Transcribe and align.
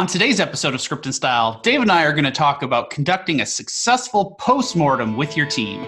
On 0.00 0.06
today's 0.06 0.40
episode 0.40 0.72
of 0.72 0.80
Script 0.80 1.04
and 1.04 1.14
Style, 1.14 1.60
Dave 1.60 1.82
and 1.82 1.92
I 1.92 2.04
are 2.04 2.12
going 2.12 2.24
to 2.24 2.30
talk 2.30 2.62
about 2.62 2.88
conducting 2.88 3.42
a 3.42 3.44
successful 3.44 4.34
postmortem 4.38 5.14
with 5.14 5.36
your 5.36 5.44
team. 5.44 5.82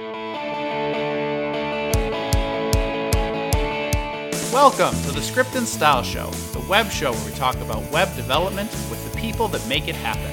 Welcome 4.53 4.95
to 5.05 5.13
the 5.13 5.23
Script 5.23 5.55
and 5.55 5.67
Style 5.67 6.03
Show, 6.03 6.29
the 6.53 6.63
web 6.69 6.91
show 6.91 7.13
where 7.13 7.25
we 7.25 7.33
talk 7.33 7.57
about 7.57 7.91
web 7.91 8.15
development 8.15 8.71
with 8.91 9.03
the 9.11 9.19
people 9.19 9.49
that 9.49 9.67
make 9.67 9.89
it 9.89 9.97
happen. 9.97 10.31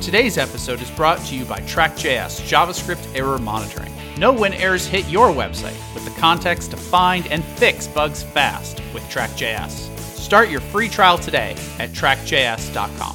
Today's 0.00 0.38
episode 0.38 0.80
is 0.80 0.90
brought 0.92 1.18
to 1.26 1.36
you 1.36 1.44
by 1.44 1.60
TrackJS 1.60 2.48
JavaScript 2.48 3.14
Error 3.14 3.36
Monitoring. 3.36 3.92
Know 4.16 4.32
when 4.32 4.54
errors 4.54 4.86
hit 4.86 5.06
your 5.10 5.28
website 5.28 5.76
with 5.92 6.06
the 6.06 6.18
context 6.18 6.70
to 6.70 6.78
find 6.78 7.26
and 7.26 7.44
fix 7.44 7.86
bugs 7.86 8.22
fast 8.22 8.80
with 8.94 9.02
TrackJS. 9.10 9.95
Start 10.26 10.50
your 10.50 10.60
free 10.60 10.88
trial 10.88 11.18
today 11.18 11.52
at 11.78 11.90
trackjs.com. 11.90 13.14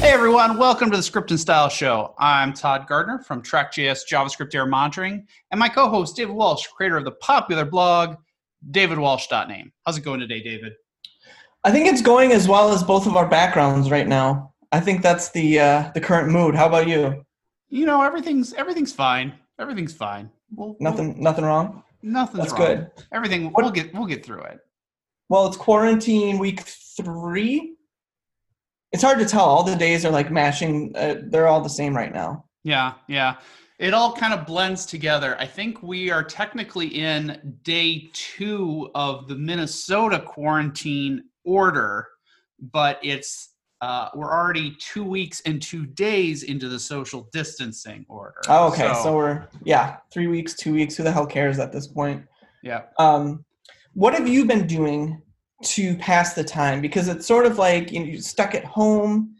Hey 0.00 0.10
everyone, 0.10 0.58
welcome 0.58 0.90
to 0.90 0.96
the 0.96 1.02
Script 1.04 1.30
and 1.30 1.38
Style 1.38 1.68
Show. 1.68 2.16
I'm 2.18 2.52
Todd 2.52 2.88
Gardner 2.88 3.20
from 3.20 3.42
TrackJS 3.42 4.10
JavaScript 4.10 4.52
Error 4.56 4.66
Monitoring, 4.66 5.24
and 5.52 5.60
my 5.60 5.68
co-host 5.68 6.16
David 6.16 6.34
Walsh, 6.34 6.66
creator 6.66 6.96
of 6.96 7.04
the 7.04 7.12
popular 7.12 7.64
blog 7.64 8.16
davidwalsh.name. 8.72 9.72
How's 9.84 9.96
it 9.96 10.00
going 10.00 10.18
today, 10.18 10.42
David? 10.42 10.72
I 11.62 11.70
think 11.70 11.86
it's 11.86 12.02
going 12.02 12.32
as 12.32 12.48
well 12.48 12.72
as 12.72 12.82
both 12.82 13.06
of 13.06 13.14
our 13.14 13.28
backgrounds 13.28 13.88
right 13.88 14.08
now. 14.08 14.52
I 14.72 14.80
think 14.80 15.00
that's 15.00 15.30
the 15.30 15.60
uh, 15.60 15.90
the 15.94 16.00
current 16.00 16.28
mood. 16.28 16.56
How 16.56 16.66
about 16.66 16.88
you? 16.88 17.24
You 17.68 17.86
know, 17.86 18.02
everything's 18.02 18.52
everything's 18.54 18.92
fine. 18.92 19.32
Everything's 19.60 19.94
fine. 19.94 20.28
We'll, 20.52 20.76
nothing 20.80 21.14
we'll, 21.14 21.22
nothing 21.22 21.44
wrong. 21.44 21.84
Nothing's 22.02 22.38
that's 22.40 22.52
wrong. 22.52 22.66
good. 22.66 22.90
Everything 23.12 23.52
what, 23.52 23.62
we'll 23.62 23.70
get 23.70 23.94
we'll 23.94 24.06
get 24.06 24.26
through 24.26 24.42
it. 24.42 24.58
Well, 25.28 25.46
it's 25.46 25.56
quarantine 25.56 26.38
week 26.38 26.60
three. 26.60 27.74
It's 28.92 29.02
hard 29.02 29.18
to 29.18 29.26
tell. 29.26 29.44
All 29.44 29.62
the 29.64 29.76
days 29.76 30.04
are 30.04 30.10
like 30.10 30.30
mashing. 30.30 30.94
Uh, 30.96 31.16
they're 31.24 31.48
all 31.48 31.60
the 31.60 31.68
same 31.68 31.96
right 31.96 32.12
now. 32.12 32.44
Yeah, 32.62 32.94
yeah. 33.08 33.36
It 33.78 33.92
all 33.92 34.14
kind 34.14 34.32
of 34.32 34.46
blends 34.46 34.86
together. 34.86 35.36
I 35.38 35.46
think 35.46 35.82
we 35.82 36.10
are 36.10 36.22
technically 36.22 36.86
in 36.86 37.58
day 37.62 38.08
two 38.12 38.90
of 38.94 39.28
the 39.28 39.34
Minnesota 39.34 40.20
quarantine 40.20 41.24
order, 41.44 42.08
but 42.58 42.98
it's 43.02 43.50
uh, 43.82 44.08
we're 44.14 44.32
already 44.32 44.74
two 44.80 45.04
weeks 45.04 45.42
and 45.44 45.60
two 45.60 45.84
days 45.86 46.44
into 46.44 46.68
the 46.68 46.78
social 46.78 47.28
distancing 47.32 48.06
order. 48.08 48.40
Oh, 48.48 48.68
okay. 48.68 48.92
So, 48.94 49.02
so, 49.02 49.16
we're 49.16 49.46
yeah, 49.64 49.96
three 50.10 50.28
weeks, 50.28 50.54
two 50.54 50.72
weeks. 50.72 50.96
Who 50.96 51.02
the 51.02 51.12
hell 51.12 51.26
cares 51.26 51.58
at 51.58 51.72
this 51.72 51.86
point? 51.86 52.24
Yeah. 52.62 52.82
Um, 52.98 53.44
what 53.96 54.12
have 54.12 54.28
you 54.28 54.44
been 54.44 54.66
doing 54.66 55.22
to 55.64 55.96
pass 55.96 56.34
the 56.34 56.44
time? 56.44 56.82
Because 56.82 57.08
it's 57.08 57.26
sort 57.26 57.46
of 57.46 57.56
like 57.56 57.90
you 57.90 58.00
know, 58.00 58.04
you're 58.04 58.20
stuck 58.20 58.54
at 58.54 58.64
home. 58.64 59.34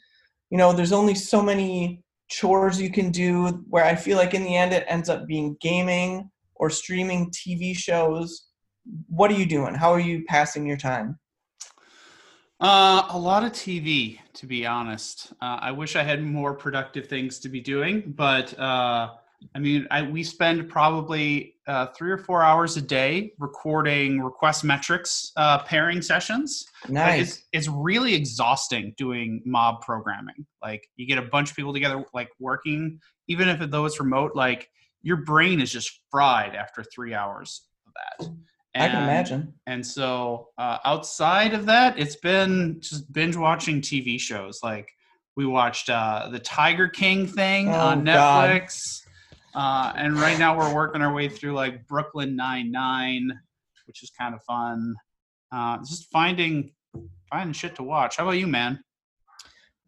You 0.49 0.57
know, 0.57 0.73
there's 0.73 0.93
only 0.93 1.15
so 1.15 1.43
many 1.43 2.03
chores 2.31 2.81
you 2.81 2.91
can 2.91 3.11
do. 3.11 3.49
Where 3.69 3.85
I 3.85 3.95
feel 3.95 4.17
like 4.17 4.33
in 4.33 4.43
the 4.43 4.57
end, 4.57 4.73
it 4.73 4.87
ends 4.89 5.11
up 5.11 5.27
being 5.27 5.59
gaming 5.61 6.31
or 6.55 6.71
streaming 6.71 7.31
TV 7.33 7.77
shows. 7.77 8.47
What 9.09 9.31
are 9.31 9.35
you 9.35 9.45
doing? 9.45 9.75
How 9.75 9.91
are 9.91 10.01
you 10.01 10.25
passing 10.25 10.67
your 10.67 10.79
time? 10.79 11.19
Uh, 12.59 13.09
a 13.11 13.19
lot 13.19 13.45
of 13.45 13.53
TV, 13.53 14.19
to 14.33 14.47
be 14.47 14.65
honest. 14.65 15.35
Uh, 15.43 15.59
I 15.61 15.71
wish 15.71 15.97
I 15.97 16.03
had 16.03 16.23
more 16.23 16.55
productive 16.55 17.09
things 17.09 17.41
to 17.41 17.51
be 17.51 17.61
doing, 17.61 18.15
but 18.17 18.59
uh, 18.59 19.11
I 19.55 19.59
mean, 19.59 19.87
I, 19.91 20.01
we 20.01 20.23
spend 20.23 20.71
probably 20.71 21.56
uh, 21.67 21.87
three 21.97 22.11
or 22.11 22.19
four 22.19 22.43
hours 22.43 22.77
a 22.77 22.81
day 22.81 23.33
recording 23.39 24.21
request 24.21 24.63
metrics 24.65 25.33
uh, 25.37 25.59
pairing 25.65 26.01
sessions. 26.01 26.65
Nice. 26.89 27.21
It's, 27.21 27.43
it's, 27.53 27.69
really 27.69 28.15
exhausting 28.15 28.95
doing 28.97 29.43
mob 29.45 29.81
programming. 29.83 30.47
Like 30.63 30.89
you 30.97 31.07
get 31.07 31.19
a 31.19 31.23
bunch 31.23 31.51
of 31.51 31.57
people 31.57 31.73
together, 31.73 32.05
like 32.15 32.29
working, 32.39 33.01
even 33.29 33.49
if 33.49 33.71
though 33.71 33.85
it's 33.85 33.99
remote. 33.99 34.37
Like 34.37 34.71
your 35.03 35.19
brain 35.19 35.61
is 35.61 35.73
just 35.73 36.03
fried 36.11 36.55
after 36.55 36.85
three 36.85 37.15
hours 37.15 37.67
of 37.87 37.93
that. 37.95 38.29
And, 38.75 38.85
I 38.85 38.89
can 38.89 39.03
imagine. 39.03 39.55
And 39.67 39.85
so 39.85 40.49
uh, 40.59 40.79
outside 40.85 41.55
of 41.55 41.67
that, 41.67 41.99
it's 41.99 42.17
been 42.17 42.77
just 42.81 43.13
binge 43.13 43.37
watching 43.37 43.81
TV 43.81 44.21
shows. 44.21 44.61
Like 44.63 44.93
we 45.37 45.47
watched 45.47 45.91
uh, 45.91 46.29
the 46.31 46.39
Tiger 46.39 46.89
King 46.89 47.27
thing 47.27 47.71
oh, 47.71 47.79
on 47.79 48.05
Netflix. 48.05 49.03
God 49.05 49.06
uh, 49.57 49.91
and 49.97 50.21
right 50.21 50.39
now 50.39 50.57
we're 50.57 50.75
working 50.75 51.01
our 51.01 51.15
way 51.15 51.31
through 51.31 51.55
like 51.55 51.89
Brooklyn 51.89 52.37
Nine 52.37 52.71
Nine, 52.71 53.33
which 53.87 54.03
is 54.03 54.11
kind 54.11 54.35
of 54.35 54.43
fun. 54.43 54.95
Uh, 55.51 55.79
just 55.79 56.11
finding 56.11 56.73
finding 57.31 57.55
shit 57.55 57.75
to 57.77 57.83
watch. 57.83 58.19
How 58.19 58.25
about 58.25 58.33
you, 58.33 58.47
man? 58.47 58.79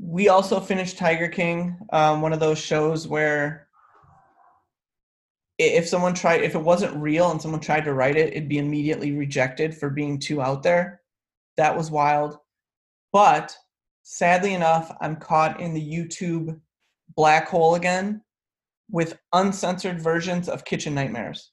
We 0.00 0.30
also 0.30 0.58
finished 0.58 0.96
Tiger 0.96 1.28
King, 1.28 1.76
um, 1.92 2.22
one 2.22 2.32
of 2.32 2.40
those 2.40 2.58
shows 2.58 3.06
where 3.06 3.68
if 5.58 5.86
someone 5.86 6.14
tried, 6.14 6.42
if 6.42 6.54
it 6.54 6.62
wasn't 6.62 6.96
real 6.96 7.30
and 7.30 7.42
someone 7.42 7.60
tried 7.60 7.84
to 7.84 7.92
write 7.92 8.16
it, 8.16 8.32
it'd 8.32 8.48
be 8.48 8.58
immediately 8.58 9.12
rejected 9.12 9.76
for 9.76 9.90
being 9.90 10.18
too 10.18 10.40
out 10.40 10.62
there. 10.62 11.02
That 11.58 11.76
was 11.76 11.90
wild. 11.90 12.38
But 13.12 13.54
sadly 14.02 14.54
enough, 14.54 14.96
I'm 15.02 15.16
caught 15.16 15.60
in 15.60 15.74
the 15.74 15.92
YouTube 15.92 16.58
black 17.16 17.48
hole 17.48 17.74
again 17.74 18.22
with 18.90 19.18
uncensored 19.32 20.00
versions 20.00 20.48
of 20.48 20.64
Kitchen 20.64 20.94
Nightmares. 20.94 21.52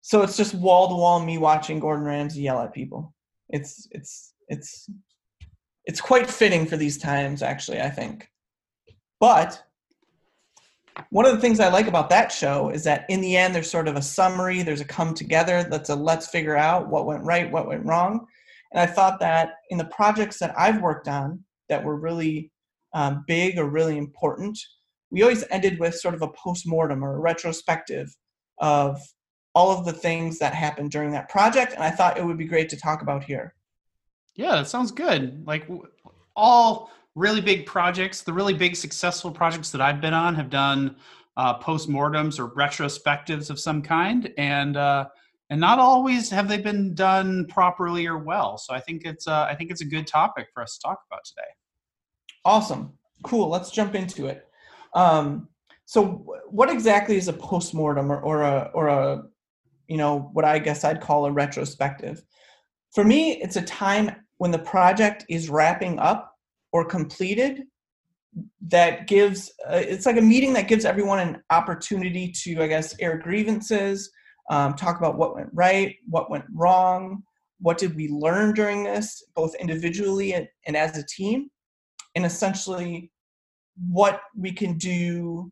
So 0.00 0.22
it's 0.22 0.36
just 0.36 0.54
wall 0.54 0.88
to 0.88 0.94
wall 0.94 1.20
me 1.20 1.38
watching 1.38 1.80
Gordon 1.80 2.04
Ramsay 2.04 2.42
yell 2.42 2.60
at 2.60 2.74
people. 2.74 3.14
It's 3.48 3.88
it's 3.92 4.34
it's 4.48 4.88
it's 5.86 6.00
quite 6.00 6.28
fitting 6.28 6.66
for 6.66 6.76
these 6.76 6.98
times, 6.98 7.42
actually. 7.42 7.80
I 7.80 7.90
think. 7.90 8.28
But 9.20 9.62
one 11.10 11.24
of 11.24 11.32
the 11.32 11.40
things 11.40 11.60
I 11.60 11.68
like 11.68 11.86
about 11.86 12.10
that 12.10 12.30
show 12.30 12.70
is 12.70 12.84
that 12.84 13.04
in 13.08 13.20
the 13.20 13.36
end, 13.36 13.54
there's 13.54 13.70
sort 13.70 13.88
of 13.88 13.96
a 13.96 14.02
summary. 14.02 14.62
There's 14.62 14.80
a 14.80 14.84
come 14.84 15.14
together. 15.14 15.64
That's 15.64 15.90
a 15.90 15.96
let's 15.96 16.28
figure 16.28 16.56
out 16.56 16.88
what 16.88 17.06
went 17.06 17.24
right, 17.24 17.50
what 17.50 17.66
went 17.66 17.86
wrong. 17.86 18.26
And 18.72 18.80
I 18.80 18.86
thought 18.86 19.20
that 19.20 19.54
in 19.70 19.78
the 19.78 19.86
projects 19.86 20.38
that 20.38 20.54
I've 20.58 20.82
worked 20.82 21.08
on 21.08 21.44
that 21.68 21.82
were 21.82 21.96
really 21.96 22.50
um, 22.92 23.24
big 23.26 23.58
or 23.58 23.68
really 23.68 23.98
important, 23.98 24.58
we 25.14 25.22
always 25.22 25.44
ended 25.52 25.78
with 25.78 25.94
sort 25.94 26.12
of 26.12 26.22
a 26.22 26.28
post-mortem 26.28 27.04
or 27.04 27.14
a 27.14 27.20
retrospective 27.20 28.12
of 28.58 29.00
all 29.54 29.70
of 29.70 29.84
the 29.84 29.92
things 29.92 30.40
that 30.40 30.52
happened 30.52 30.90
during 30.90 31.12
that 31.12 31.28
project 31.28 31.72
and 31.72 31.84
i 31.84 31.90
thought 31.90 32.18
it 32.18 32.26
would 32.26 32.36
be 32.36 32.44
great 32.44 32.68
to 32.68 32.76
talk 32.76 33.00
about 33.00 33.22
here. 33.22 33.54
Yeah 34.34 34.56
that 34.56 34.68
sounds 34.68 34.90
good. 34.90 35.46
Like 35.46 35.70
all 36.34 36.90
really 37.14 37.40
big 37.40 37.64
projects 37.64 38.22
the 38.22 38.32
really 38.32 38.54
big 38.54 38.74
successful 38.74 39.30
projects 39.30 39.70
that 39.70 39.80
i've 39.80 40.00
been 40.00 40.14
on 40.14 40.34
have 40.34 40.50
done 40.50 40.96
uh, 41.36 41.54
post-mortems 41.54 42.40
or 42.40 42.48
retrospectives 42.50 43.50
of 43.50 43.60
some 43.60 43.80
kind 43.82 44.32
and 44.36 44.76
uh, 44.76 45.04
and 45.50 45.60
not 45.60 45.78
always 45.78 46.28
have 46.30 46.48
they 46.48 46.58
been 46.58 46.94
done 46.94 47.44
properly 47.46 48.04
or 48.06 48.18
well. 48.18 48.58
So 48.58 48.74
i 48.74 48.80
think 48.80 49.04
it's 49.04 49.28
uh, 49.28 49.46
i 49.48 49.54
think 49.54 49.70
it's 49.70 49.80
a 49.80 49.90
good 49.94 50.08
topic 50.08 50.48
for 50.52 50.60
us 50.60 50.76
to 50.76 50.88
talk 50.88 50.98
about 51.08 51.24
today. 51.24 51.50
Awesome. 52.44 52.94
Cool. 53.22 53.48
Let's 53.48 53.70
jump 53.70 53.94
into 53.94 54.26
it 54.26 54.48
um, 54.94 55.48
so 55.86 56.24
what 56.48 56.70
exactly 56.70 57.16
is 57.16 57.28
a 57.28 57.32
postmortem 57.32 58.10
or, 58.10 58.20
or 58.20 58.42
a 58.42 58.70
or 58.74 58.88
a 58.88 59.22
you 59.88 59.96
know 59.96 60.30
what 60.32 60.44
I 60.44 60.58
guess 60.58 60.84
I'd 60.84 61.00
call 61.00 61.26
a 61.26 61.32
retrospective? 61.32 62.22
For 62.92 63.04
me, 63.04 63.42
it's 63.42 63.56
a 63.56 63.62
time 63.62 64.10
when 64.38 64.50
the 64.50 64.58
project 64.58 65.24
is 65.28 65.50
wrapping 65.50 65.98
up 65.98 66.34
or 66.72 66.84
completed 66.84 67.64
that 68.68 69.06
gives 69.06 69.52
uh, 69.68 69.76
it's 69.76 70.06
like 70.06 70.16
a 70.16 70.22
meeting 70.22 70.52
that 70.54 70.68
gives 70.68 70.84
everyone 70.84 71.20
an 71.20 71.40
opportunity 71.50 72.32
to 72.32 72.60
i 72.60 72.66
guess 72.66 72.96
air 72.98 73.16
grievances 73.16 74.10
um, 74.50 74.74
talk 74.74 74.98
about 74.98 75.16
what 75.16 75.36
went 75.36 75.48
right 75.52 75.96
what 76.08 76.30
went 76.30 76.44
wrong 76.52 77.22
what 77.60 77.78
did 77.78 77.94
we 77.94 78.08
learn 78.08 78.52
during 78.52 78.82
this 78.82 79.22
both 79.36 79.54
individually 79.56 80.34
and, 80.34 80.48
and 80.66 80.76
as 80.76 80.98
a 80.98 81.06
team 81.06 81.48
and 82.16 82.26
essentially 82.26 83.10
what 83.90 84.22
we 84.36 84.52
can 84.52 84.76
do 84.78 85.50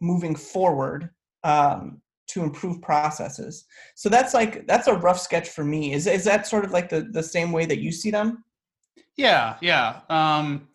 moving 0.00 0.34
forward 0.34 1.10
um, 1.42 2.00
to 2.28 2.42
improve 2.42 2.80
processes. 2.82 3.64
So 3.94 4.08
that's 4.08 4.34
like 4.34 4.66
that's 4.66 4.86
a 4.86 4.94
rough 4.94 5.20
sketch 5.20 5.50
for 5.50 5.64
me. 5.64 5.92
Is 5.92 6.06
is 6.06 6.24
that 6.24 6.46
sort 6.46 6.64
of 6.64 6.72
like 6.72 6.88
the 6.88 7.08
the 7.12 7.22
same 7.22 7.52
way 7.52 7.66
that 7.66 7.78
you 7.78 7.92
see 7.92 8.10
them? 8.10 8.44
Yeah, 9.16 9.56
yeah. 9.60 10.00
Um, 10.08 10.68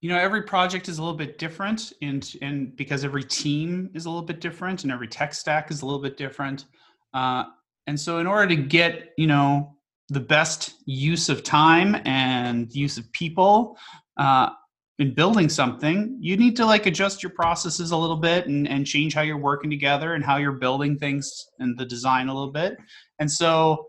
you 0.00 0.08
know, 0.08 0.18
every 0.18 0.42
project 0.42 0.88
is 0.88 0.98
a 0.98 1.02
little 1.02 1.16
bit 1.16 1.38
different, 1.38 1.92
and 2.02 2.32
and 2.40 2.76
because 2.76 3.04
every 3.04 3.24
team 3.24 3.90
is 3.94 4.06
a 4.06 4.10
little 4.10 4.24
bit 4.24 4.40
different, 4.40 4.84
and 4.84 4.92
every 4.92 5.08
tech 5.08 5.34
stack 5.34 5.70
is 5.70 5.82
a 5.82 5.86
little 5.86 6.00
bit 6.00 6.16
different. 6.16 6.66
Uh, 7.14 7.44
and 7.86 7.98
so, 7.98 8.18
in 8.18 8.26
order 8.26 8.46
to 8.54 8.56
get 8.56 9.12
you 9.18 9.26
know 9.26 9.74
the 10.08 10.20
best 10.20 10.74
use 10.86 11.28
of 11.28 11.42
time 11.42 12.00
and 12.04 12.74
use 12.74 12.96
of 12.96 13.10
people, 13.12 13.76
uh, 14.18 14.50
in 14.98 15.14
building 15.14 15.48
something, 15.48 16.16
you 16.20 16.36
need 16.36 16.56
to 16.56 16.66
like 16.66 16.86
adjust 16.86 17.22
your 17.22 17.30
processes 17.30 17.92
a 17.92 17.96
little 17.96 18.16
bit 18.16 18.46
and, 18.46 18.66
and 18.66 18.84
change 18.84 19.14
how 19.14 19.22
you're 19.22 19.38
working 19.38 19.70
together 19.70 20.14
and 20.14 20.24
how 20.24 20.38
you're 20.38 20.52
building 20.52 20.98
things 20.98 21.46
and 21.60 21.78
the 21.78 21.84
design 21.84 22.28
a 22.28 22.34
little 22.34 22.52
bit. 22.52 22.76
And 23.20 23.30
so 23.30 23.86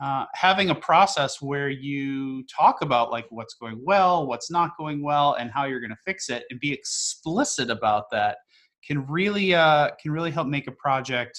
uh, 0.00 0.26
having 0.34 0.70
a 0.70 0.74
process 0.74 1.40
where 1.40 1.70
you 1.70 2.44
talk 2.44 2.82
about 2.82 3.10
like 3.10 3.26
what's 3.30 3.54
going 3.54 3.80
well, 3.84 4.26
what's 4.26 4.50
not 4.50 4.76
going 4.78 5.02
well, 5.02 5.34
and 5.34 5.50
how 5.50 5.64
you're 5.64 5.80
going 5.80 5.90
to 5.90 5.96
fix 6.04 6.28
it, 6.30 6.44
and 6.50 6.60
be 6.60 6.72
explicit 6.72 7.70
about 7.70 8.04
that 8.10 8.38
can 8.86 9.06
really 9.06 9.54
uh, 9.54 9.90
can 10.00 10.10
really 10.10 10.30
help 10.30 10.46
make 10.46 10.66
a 10.68 10.72
project 10.72 11.38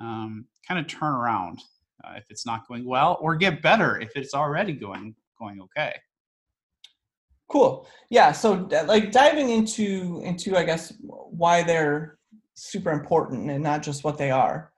um, 0.00 0.46
kind 0.66 0.80
of 0.80 0.86
turn 0.88 1.14
around 1.14 1.60
uh, 2.04 2.14
if 2.16 2.24
it's 2.28 2.44
not 2.44 2.66
going 2.66 2.84
well, 2.84 3.18
or 3.20 3.36
get 3.36 3.62
better 3.62 4.00
if 4.00 4.10
it's 4.16 4.34
already 4.34 4.72
going 4.72 5.14
going 5.38 5.60
okay. 5.60 5.94
Cool. 7.50 7.86
Yeah. 8.10 8.32
So 8.32 8.68
like 8.86 9.12
diving 9.12 9.50
into 9.50 10.22
into 10.24 10.56
I 10.56 10.64
guess 10.64 10.92
why 11.02 11.62
they're 11.62 12.18
super 12.54 12.90
important 12.90 13.50
and 13.50 13.62
not 13.62 13.82
just 13.82 14.04
what 14.04 14.18
they 14.18 14.30
are. 14.30 14.72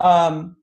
Um, 0.00 0.56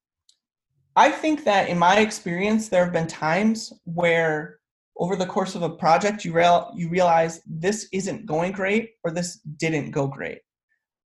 I 0.96 1.12
think 1.12 1.44
that 1.44 1.70
in 1.70 1.78
my 1.78 1.98
experience, 1.98 2.70
there 2.70 2.84
have 2.84 2.94
been 2.94 3.08
times 3.08 3.74
where 3.84 4.60
over 4.98 5.16
the 5.16 5.26
course 5.26 5.56
of 5.56 5.62
a 5.62 5.70
project, 5.70 6.24
you 6.24 6.34
real 6.34 6.72
you 6.76 6.90
realize 6.90 7.42
this 7.46 7.88
isn't 7.92 8.26
going 8.26 8.54
great 8.54 8.92
or 9.04 9.12
this 9.12 9.40
didn't 9.58 9.92
go 9.92 10.08
great. 10.08 10.40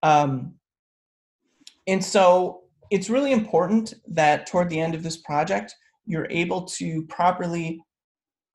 Um, 0.03 0.53
and 1.87 2.03
so 2.03 2.61
it's 2.91 3.09
really 3.09 3.31
important 3.31 3.95
that 4.07 4.45
toward 4.47 4.69
the 4.69 4.79
end 4.79 4.93
of 4.93 5.03
this 5.03 5.17
project, 5.17 5.73
you're 6.05 6.27
able 6.29 6.63
to 6.63 7.03
properly 7.07 7.81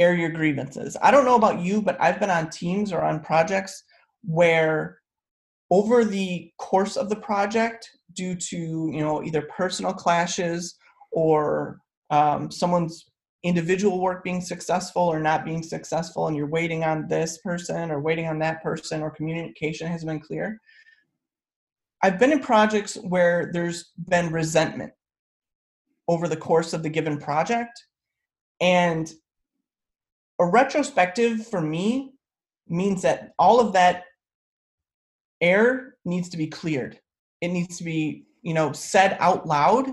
air 0.01 0.15
your 0.15 0.31
grievances. 0.31 0.97
I 1.03 1.11
don't 1.11 1.25
know 1.25 1.37
about 1.37 1.61
you, 1.61 1.81
but 1.81 2.01
I've 2.01 2.21
been 2.21 2.31
on 2.31 2.51
teams 2.51 2.93
or 2.93 3.03
on 3.03 3.21
projects 3.21 3.85
where 4.23 4.99
over 5.71 6.05
the 6.05 6.53
course 6.59 6.97
of 6.97 7.09
the 7.09 7.17
project, 7.17 7.89
due 8.15 8.35
to 8.35 8.57
you 8.93 9.01
know 9.01 9.23
either 9.23 9.43
personal 9.43 9.93
clashes 9.93 10.77
or 11.13 11.81
um, 12.11 12.51
someone's 12.51 13.07
individual 13.43 14.01
work 14.01 14.25
being 14.25 14.41
successful 14.41 15.03
or 15.03 15.21
not 15.21 15.45
being 15.45 15.63
successful 15.63 16.29
and 16.29 16.37
you're 16.37 16.47
waiting 16.47 16.83
on 16.83 17.07
this 17.09 17.39
person 17.39 17.91
or 17.91 18.01
waiting 18.01 18.27
on 18.27 18.39
that 18.39 18.63
person 18.63 19.03
or 19.03 19.11
communication 19.11 19.87
has 19.87 20.03
been 20.03 20.19
clear 20.19 20.59
i've 22.03 22.19
been 22.19 22.33
in 22.33 22.41
projects 22.41 22.95
where 22.97 23.51
there's 23.53 23.93
been 24.09 24.33
resentment 24.33 24.93
over 26.09 26.27
the 26.27 26.37
course 26.37 26.73
of 26.73 26.83
the 26.83 26.89
given 26.89 27.19
project 27.19 27.85
and 28.63 29.13
a 30.39 30.47
retrospective 30.47 31.47
for 31.47 31.61
me 31.61 32.13
means 32.69 33.03
that 33.03 33.33
all 33.39 33.61
of 33.61 33.73
that 33.75 34.05
air 35.41 35.97
needs 36.05 36.29
to 36.31 36.37
be 36.37 36.47
cleared. 36.47 36.99
It 37.41 37.49
needs 37.49 37.79
to 37.79 37.85
be 37.85 38.25
you 38.43 38.55
know 38.55 38.73
said 38.73 39.17
out 39.21 39.47
loud 39.47 39.91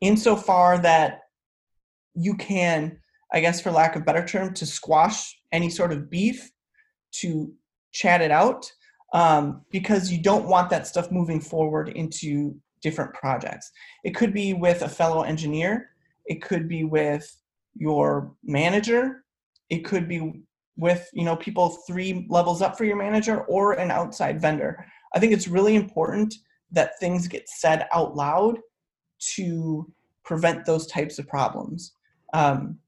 insofar 0.00 0.78
that 0.78 1.20
you 2.14 2.34
can, 2.34 2.98
I 3.32 3.40
guess, 3.40 3.60
for 3.60 3.70
lack 3.70 3.96
of 3.96 4.04
better 4.04 4.26
term, 4.26 4.52
to 4.54 4.66
squash 4.66 5.34
any 5.52 5.70
sort 5.70 5.92
of 5.92 6.10
beef, 6.10 6.50
to 7.12 7.52
chat 7.92 8.20
it 8.20 8.30
out, 8.30 8.70
um, 9.14 9.62
because 9.70 10.10
you 10.10 10.20
don't 10.20 10.48
want 10.48 10.70
that 10.70 10.86
stuff 10.86 11.10
moving 11.10 11.40
forward 11.40 11.88
into 11.90 12.54
different 12.82 13.14
projects. 13.14 13.70
It 14.04 14.14
could 14.14 14.34
be 14.34 14.52
with 14.54 14.82
a 14.82 14.88
fellow 14.88 15.22
engineer, 15.22 15.90
it 16.26 16.42
could 16.42 16.68
be 16.68 16.84
with 16.84 17.34
your 17.74 18.34
manager, 18.42 19.21
it 19.72 19.86
could 19.86 20.06
be 20.06 20.44
with 20.76 21.08
you 21.14 21.24
know 21.24 21.34
people 21.34 21.70
three 21.86 22.26
levels 22.28 22.60
up 22.60 22.76
for 22.76 22.84
your 22.84 22.96
manager 22.96 23.40
or 23.44 23.72
an 23.72 23.90
outside 23.90 24.40
vendor. 24.40 24.86
I 25.14 25.18
think 25.18 25.32
it's 25.32 25.48
really 25.48 25.76
important 25.76 26.34
that 26.70 26.98
things 27.00 27.26
get 27.26 27.48
said 27.48 27.88
out 27.92 28.14
loud 28.14 28.58
to 29.34 29.90
prevent 30.24 30.66
those 30.66 30.86
types 30.86 31.18
of 31.18 31.26
problems. 31.26 31.92
Um, 32.34 32.78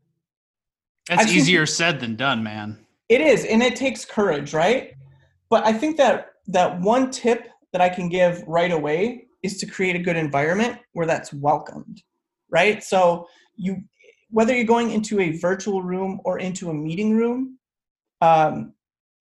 That's 1.09 1.33
easier 1.33 1.67
said 1.67 2.01
than 2.01 2.17
done, 2.17 2.43
man. 2.43 2.85
It 3.09 3.21
is, 3.21 3.45
and 3.47 3.63
it 3.63 3.77
takes 3.77 4.05
courage, 4.05 4.53
right? 4.53 4.93
But 5.49 5.67
I 5.67 5.73
think 5.73 5.97
that 5.97 6.33
that 6.49 6.81
one 6.81 7.11
tip 7.11 7.49
that 7.73 7.81
I 7.81 7.89
can 7.89 8.09
give 8.11 8.43
right 8.47 8.73
away 8.73 9.27
is 9.43 9.57
to 9.59 9.67
create 9.67 9.97
a 9.97 9.99
good 9.99 10.17
environment 10.17 10.79
where 10.93 11.07
that's 11.07 11.33
welcomed, 11.33 12.03
right? 12.51 12.83
So 12.85 13.27
you, 13.57 13.83
whether 14.31 14.55
you're 14.55 14.65
going 14.65 14.91
into 14.91 15.21
a 15.21 15.37
virtual 15.39 15.83
room 15.83 16.21
or 16.25 16.39
into 16.39 16.71
a 16.71 16.75
meeting 16.75 17.17
room, 17.17 17.59
um, 18.21 18.73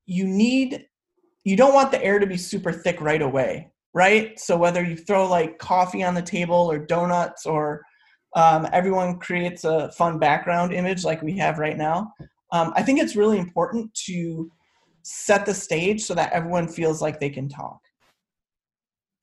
you 0.06 0.26
need, 0.26 0.86
you 1.44 1.56
don't 1.56 1.74
want 1.74 1.92
the 1.92 2.04
air 2.04 2.20
to 2.20 2.28
be 2.28 2.38
super 2.38 2.72
thick 2.72 3.00
right 3.02 3.22
away, 3.22 3.72
right? 3.94 4.40
So 4.40 4.58
whether 4.58 4.84
you 4.84 4.96
throw 4.96 5.28
like 5.28 5.60
coffee 5.60 6.04
on 6.04 6.14
the 6.14 6.22
table 6.22 6.72
or 6.72 6.80
donuts 6.80 7.46
or 7.46 7.84
um, 8.36 8.68
everyone 8.72 9.20
creates 9.20 9.64
a 9.64 9.92
fun 9.92 10.20
background 10.20 10.74
image 10.74 11.04
like 11.04 11.22
we 11.22 11.38
have 11.38 11.60
right 11.60 11.78
now. 11.78 12.14
Um, 12.52 12.74
I 12.76 12.84
think 12.84 13.00
it's 13.00 13.16
really 13.16 13.38
important 13.38 13.94
to 14.06 14.52
set 15.04 15.46
the 15.46 15.54
stage 15.54 16.04
so 16.04 16.14
that 16.16 16.32
everyone 16.32 16.68
feels 16.68 17.02
like 17.02 17.20
they 17.20 17.30
can 17.30 17.50
talk. 17.50 17.80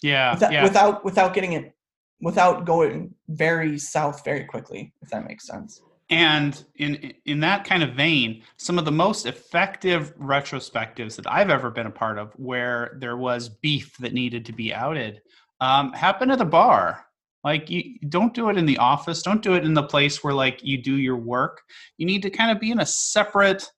Yeah, 0.02 0.34
without, 0.34 0.52
yeah. 0.52 0.62
without 0.62 1.04
without 1.04 1.34
getting 1.34 1.52
it 1.52 1.74
without 2.20 2.64
going 2.64 3.14
very 3.28 3.78
south 3.78 4.24
very 4.24 4.44
quickly, 4.44 4.92
if 5.02 5.10
that 5.10 5.26
makes 5.26 5.46
sense. 5.46 5.82
And 6.10 6.64
in 6.76 7.14
in 7.24 7.38
that 7.40 7.64
kind 7.64 7.84
of 7.84 7.94
vein, 7.94 8.42
some 8.56 8.78
of 8.78 8.84
the 8.84 8.92
most 8.92 9.26
effective 9.26 10.16
retrospectives 10.18 11.14
that 11.16 11.30
I've 11.30 11.50
ever 11.50 11.70
been 11.70 11.86
a 11.86 11.90
part 11.90 12.18
of, 12.18 12.32
where 12.34 12.96
there 12.98 13.16
was 13.16 13.48
beef 13.48 13.96
that 13.98 14.12
needed 14.12 14.44
to 14.46 14.52
be 14.52 14.74
outed, 14.74 15.22
um, 15.60 15.92
happened 15.92 16.32
at 16.32 16.40
a 16.40 16.44
bar. 16.44 17.06
Like 17.44 17.70
you 17.70 17.98
don't 18.08 18.34
do 18.34 18.50
it 18.50 18.58
in 18.58 18.66
the 18.66 18.78
office, 18.78 19.22
don't 19.22 19.42
do 19.42 19.54
it 19.54 19.64
in 19.64 19.72
the 19.72 19.84
place 19.84 20.22
where 20.22 20.34
like 20.34 20.60
you 20.64 20.82
do 20.82 20.96
your 20.96 21.16
work. 21.16 21.62
You 21.96 22.06
need 22.06 22.22
to 22.22 22.30
kind 22.30 22.50
of 22.50 22.60
be 22.60 22.72
in 22.72 22.80
a 22.80 22.86
separate 22.86 23.70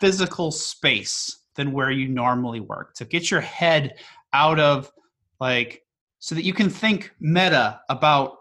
physical 0.00 0.52
space 0.52 1.40
than 1.56 1.72
where 1.72 1.90
you 1.90 2.08
normally 2.08 2.60
work 2.60 2.94
to 2.94 3.04
get 3.04 3.30
your 3.30 3.40
head 3.40 3.98
out 4.32 4.60
of 4.60 4.90
like 5.40 5.82
so 6.26 6.34
that 6.34 6.42
you 6.42 6.52
can 6.52 6.68
think 6.68 7.12
meta 7.20 7.80
about 7.88 8.38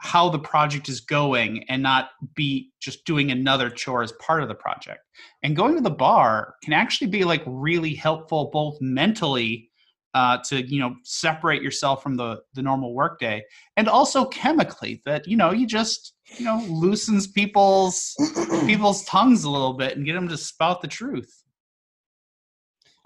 how 0.00 0.28
the 0.28 0.38
project 0.38 0.90
is 0.90 1.00
going 1.00 1.64
and 1.70 1.82
not 1.82 2.10
be 2.34 2.70
just 2.78 3.06
doing 3.06 3.30
another 3.30 3.70
chore 3.70 4.02
as 4.02 4.12
part 4.20 4.42
of 4.42 4.48
the 4.48 4.54
project. 4.54 5.00
And 5.42 5.56
going 5.56 5.76
to 5.76 5.80
the 5.80 5.88
bar 5.88 6.56
can 6.62 6.74
actually 6.74 7.06
be 7.06 7.24
like 7.24 7.42
really 7.46 7.94
helpful 7.94 8.50
both 8.52 8.76
mentally 8.82 9.70
uh, 10.12 10.36
to 10.44 10.62
you 10.66 10.78
know 10.78 10.94
separate 11.04 11.62
yourself 11.62 12.02
from 12.02 12.16
the 12.16 12.42
the 12.52 12.60
normal 12.60 12.92
workday, 12.92 13.42
and 13.78 13.88
also 13.88 14.26
chemically 14.26 15.00
that 15.06 15.26
you 15.26 15.38
know 15.38 15.52
you 15.52 15.66
just 15.66 16.12
you 16.36 16.44
know 16.44 16.62
loosens 16.68 17.26
people's 17.26 18.14
people's 18.66 19.04
tongues 19.04 19.44
a 19.44 19.50
little 19.50 19.72
bit 19.72 19.96
and 19.96 20.04
get 20.04 20.12
them 20.12 20.28
to 20.28 20.36
spout 20.36 20.82
the 20.82 20.88
truth. 20.88 21.44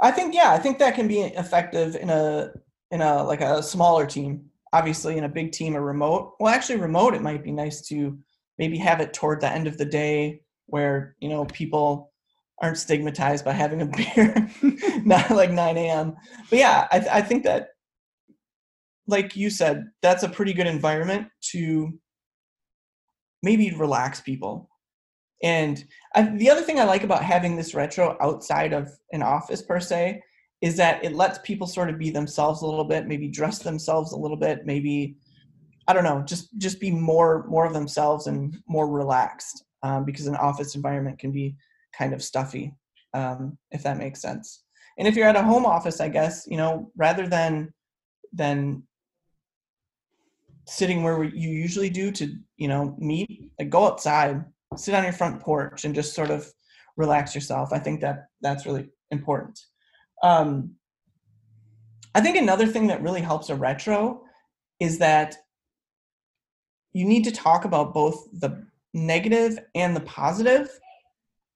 I 0.02 0.10
think 0.10 0.34
yeah, 0.34 0.50
I 0.50 0.58
think 0.58 0.80
that 0.80 0.96
can 0.96 1.06
be 1.06 1.20
effective 1.20 1.94
in 1.94 2.10
a 2.10 2.52
in 2.90 3.00
a 3.00 3.22
like 3.22 3.40
a 3.40 3.62
smaller 3.62 4.06
team. 4.06 4.46
Obviously, 4.72 5.18
in 5.18 5.24
a 5.24 5.28
big 5.28 5.50
team 5.50 5.76
or 5.76 5.82
remote. 5.82 6.34
Well, 6.38 6.54
actually, 6.54 6.76
remote 6.78 7.14
it 7.14 7.22
might 7.22 7.42
be 7.42 7.50
nice 7.50 7.80
to 7.88 8.18
maybe 8.60 8.76
have 8.78 9.00
it 9.00 9.12
toward 9.12 9.40
the 9.40 9.50
end 9.50 9.66
of 9.66 9.78
the 9.78 9.84
day 9.84 10.42
where 10.66 11.16
you 11.18 11.28
know 11.28 11.44
people 11.46 12.12
aren't 12.60 12.76
stigmatized 12.76 13.44
by 13.44 13.52
having 13.52 13.82
a 13.82 13.86
beer 13.96 14.50
not 15.04 15.30
like 15.30 15.50
9 15.50 15.76
a.m 15.76 16.16
but 16.48 16.58
yeah 16.58 16.86
I, 16.92 16.98
th- 16.98 17.10
I 17.10 17.22
think 17.22 17.44
that 17.44 17.68
like 19.06 19.34
you 19.34 19.50
said 19.50 19.86
that's 20.02 20.22
a 20.22 20.28
pretty 20.28 20.52
good 20.52 20.66
environment 20.66 21.28
to 21.52 21.98
maybe 23.42 23.72
relax 23.72 24.20
people 24.20 24.68
and 25.42 25.82
I, 26.14 26.22
the 26.22 26.50
other 26.50 26.62
thing 26.62 26.78
i 26.78 26.84
like 26.84 27.02
about 27.02 27.24
having 27.24 27.56
this 27.56 27.74
retro 27.74 28.16
outside 28.20 28.74
of 28.74 28.90
an 29.12 29.22
office 29.22 29.62
per 29.62 29.80
se 29.80 30.22
is 30.62 30.76
that 30.76 31.02
it 31.04 31.14
lets 31.14 31.38
people 31.38 31.66
sort 31.66 31.88
of 31.88 31.98
be 31.98 32.10
themselves 32.10 32.62
a 32.62 32.66
little 32.66 32.84
bit 32.84 33.06
maybe 33.06 33.28
dress 33.28 33.58
themselves 33.60 34.12
a 34.12 34.18
little 34.18 34.36
bit 34.36 34.66
maybe 34.66 35.16
i 35.88 35.92
don't 35.92 36.04
know 36.04 36.22
just 36.26 36.56
just 36.58 36.80
be 36.80 36.90
more 36.90 37.44
more 37.48 37.66
of 37.66 37.72
themselves 37.72 38.26
and 38.26 38.56
more 38.66 38.88
relaxed 38.88 39.64
um, 39.82 40.04
because 40.04 40.26
an 40.26 40.36
office 40.36 40.74
environment 40.74 41.18
can 41.18 41.32
be 41.32 41.56
kind 41.96 42.12
of 42.12 42.22
stuffy, 42.22 42.74
um, 43.14 43.58
if 43.70 43.82
that 43.82 43.98
makes 43.98 44.20
sense. 44.20 44.64
And 44.98 45.08
if 45.08 45.16
you're 45.16 45.28
at 45.28 45.36
a 45.36 45.42
home 45.42 45.66
office, 45.66 46.00
I 46.00 46.08
guess 46.08 46.44
you 46.46 46.56
know 46.56 46.90
rather 46.96 47.26
than 47.26 47.72
than 48.32 48.82
sitting 50.66 51.02
where 51.02 51.24
you 51.24 51.50
usually 51.50 51.90
do 51.90 52.10
to 52.12 52.34
you 52.56 52.68
know 52.68 52.94
meet, 52.98 53.50
like 53.58 53.70
go 53.70 53.86
outside, 53.86 54.44
sit 54.76 54.94
on 54.94 55.04
your 55.04 55.12
front 55.12 55.40
porch, 55.40 55.84
and 55.84 55.94
just 55.94 56.14
sort 56.14 56.30
of 56.30 56.50
relax 56.96 57.34
yourself. 57.34 57.72
I 57.72 57.78
think 57.78 58.00
that 58.00 58.26
that's 58.40 58.66
really 58.66 58.88
important. 59.10 59.58
Um, 60.22 60.76
I 62.14 62.20
think 62.20 62.36
another 62.36 62.66
thing 62.66 62.88
that 62.88 63.02
really 63.02 63.20
helps 63.20 63.50
a 63.50 63.54
retro 63.54 64.22
is 64.80 64.98
that 64.98 65.36
you 66.92 67.04
need 67.04 67.24
to 67.24 67.30
talk 67.30 67.64
about 67.64 67.94
both 67.94 68.26
the 68.32 68.66
negative 68.94 69.58
and 69.74 69.94
the 69.94 70.00
positive. 70.00 70.68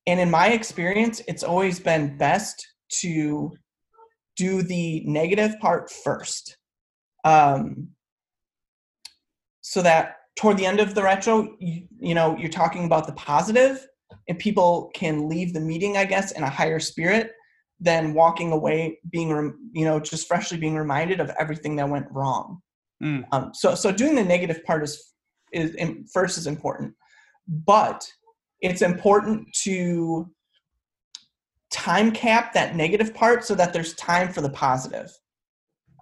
and 0.07 0.21
in 0.21 0.31
my 0.31 0.49
experience, 0.49 1.23
it's 1.27 1.43
always 1.43 1.81
been 1.81 2.17
best 2.19 2.67
to 3.01 3.51
do 4.37 4.63
the 4.63 5.03
negative 5.07 5.59
part 5.61 5.91
first. 5.91 6.59
Um, 7.25 7.89
so 9.63 9.81
that 9.83 10.17
toward 10.37 10.59
the 10.59 10.67
end 10.67 10.81
of 10.81 10.95
the 10.95 11.03
retro, 11.03 11.57
you, 11.59 11.87
you 11.99 12.15
know, 12.15 12.37
you're 12.37 12.51
talking 12.51 12.85
about 12.85 13.07
the 13.07 13.15
positive, 13.15 13.87
and 14.29 14.39
people 14.39 14.91
can 14.95 15.29
leave 15.29 15.55
the 15.55 15.61
meeting, 15.61 15.97
I 15.97 16.05
guess, 16.05 16.33
in 16.33 16.43
a 16.43 16.51
higher 16.51 16.81
spirit 16.81 17.33
than 17.85 18.15
walking 18.15 18.51
away 18.51 18.99
being, 19.11 19.29
you 19.73 19.85
know, 19.85 20.01
just 20.01 20.27
freshly 20.27 20.57
being 20.57 20.75
reminded 20.75 21.21
of 21.21 21.31
everything 21.39 21.77
that 21.77 21.89
went 21.89 22.07
wrong. 22.11 22.61
Mm. 23.03 23.25
Um, 23.31 23.51
so, 23.53 23.75
so 23.75 23.93
doing 23.93 24.15
the 24.15 24.25
negative 24.25 24.65
part 24.65 24.83
is, 24.83 25.13
is 25.53 25.77
first 26.13 26.39
is 26.39 26.47
important, 26.47 26.95
but 27.47 28.11
it's 28.61 28.81
important 28.81 29.53
to 29.65 30.31
time 31.71 32.11
cap 32.11 32.55
that 32.55 32.75
negative 32.75 33.13
part 33.13 33.45
so 33.45 33.55
that 33.55 33.73
there's 33.75 33.95
time 33.95 34.33
for 34.33 34.41
the 34.41 34.51
positive. 34.51 35.13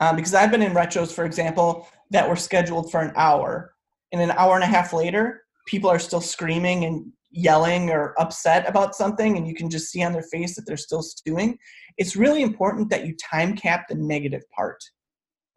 Um, 0.01 0.17
because 0.17 0.35
I've 0.35 0.51
been 0.53 0.63
in 0.63 0.73
retros, 0.73 1.13
for 1.13 1.25
example, 1.25 1.89
that 2.11 2.29
were 2.29 2.37
scheduled 2.37 2.93
for 2.93 3.01
an 3.01 3.13
hour, 3.17 3.75
and 4.13 4.21
an 4.21 4.31
hour 4.33 4.55
and 4.55 4.65
a 4.65 4.69
half 4.69 4.93
later, 4.93 5.43
people 5.67 5.91
are 5.91 5.99
still 5.99 6.21
screaming 6.21 6.85
and 6.85 7.13
yelling 7.33 7.91
or 7.91 8.15
upset 8.21 8.69
about 8.69 8.95
something, 8.95 9.37
and 9.37 9.47
you 9.49 9.55
can 9.55 9.69
just 9.69 9.91
see 9.91 10.03
on 10.03 10.13
their 10.13 10.23
face 10.23 10.55
that 10.55 10.63
they're 10.67 10.77
still 10.77 11.03
stewing. 11.03 11.59
It's 11.99 12.15
really 12.15 12.43
important 12.43 12.91
that 12.91 13.07
you 13.07 13.17
time 13.17 13.57
cap 13.57 13.87
the 13.89 13.95
negative 13.95 14.43
part. 14.55 14.83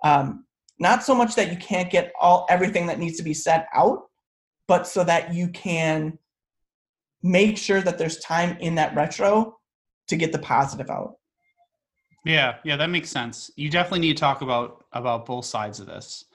Um, 0.04 0.46
not 0.80 1.04
so 1.04 1.14
much 1.16 1.36
that 1.36 1.52
you 1.52 1.58
can't 1.58 1.92
get 1.92 2.12
all 2.20 2.46
everything 2.50 2.88
that 2.88 3.00
needs 3.00 3.18
to 3.18 3.24
be 3.24 3.34
said 3.34 3.66
out, 3.74 4.04
but 4.68 4.88
so 4.88 5.04
that 5.04 5.34
you 5.34 5.50
can 5.50 6.18
make 7.22 7.58
sure 7.58 7.82
that 7.82 7.98
there's 7.98 8.20
time 8.20 8.58
in 8.60 8.76
that 8.76 8.96
retro 8.96 9.58
to 10.08 10.16
get 10.16 10.32
the 10.32 10.40
positive 10.40 10.90
out. 10.90 11.16
Yeah, 12.26 12.56
yeah, 12.64 12.76
that 12.76 12.90
makes 12.90 13.10
sense. 13.10 13.52
You 13.56 13.70
definitely 13.70 14.00
need 14.00 14.18
to 14.18 14.22
talk 14.22 14.42
about 14.42 14.86
about 14.94 15.26
both 15.26 15.46
sides 15.46 15.80
of 15.80 15.86
this. 15.86 16.26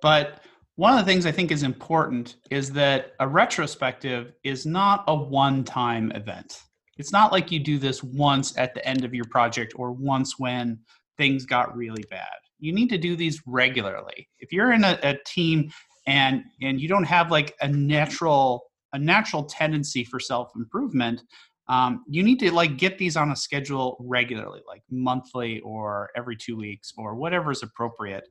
But 0.00 0.40
one 0.80 0.98
of 0.98 1.04
the 1.04 1.12
things 1.12 1.26
I 1.26 1.30
think 1.30 1.52
is 1.52 1.62
important 1.62 2.36
is 2.50 2.72
that 2.72 3.12
a 3.20 3.28
retrospective 3.28 4.32
is 4.44 4.64
not 4.64 5.04
a 5.08 5.14
one-time 5.14 6.10
event. 6.12 6.58
It's 6.96 7.12
not 7.12 7.32
like 7.32 7.52
you 7.52 7.60
do 7.60 7.78
this 7.78 8.02
once 8.02 8.56
at 8.56 8.72
the 8.72 8.82
end 8.88 9.04
of 9.04 9.12
your 9.12 9.26
project 9.26 9.74
or 9.76 9.92
once 9.92 10.38
when 10.38 10.78
things 11.18 11.44
got 11.44 11.76
really 11.76 12.06
bad. 12.08 12.32
You 12.60 12.72
need 12.72 12.88
to 12.88 12.96
do 12.96 13.14
these 13.14 13.42
regularly. 13.44 14.26
If 14.38 14.54
you're 14.54 14.72
in 14.72 14.84
a, 14.84 14.98
a 15.02 15.18
team 15.26 15.70
and 16.06 16.44
and 16.62 16.80
you 16.80 16.88
don't 16.88 17.04
have 17.04 17.30
like 17.30 17.54
a 17.60 17.68
natural 17.68 18.62
a 18.94 18.98
natural 18.98 19.44
tendency 19.44 20.02
for 20.02 20.18
self-improvement, 20.18 21.20
um, 21.68 22.04
you 22.08 22.22
need 22.22 22.38
to 22.38 22.50
like 22.54 22.78
get 22.78 22.96
these 22.96 23.18
on 23.18 23.32
a 23.32 23.36
schedule 23.36 23.98
regularly 24.00 24.62
like 24.66 24.82
monthly 24.90 25.60
or 25.60 26.08
every 26.16 26.38
two 26.38 26.56
weeks 26.56 26.94
or 26.96 27.16
whatever 27.16 27.50
is 27.50 27.62
appropriate 27.62 28.24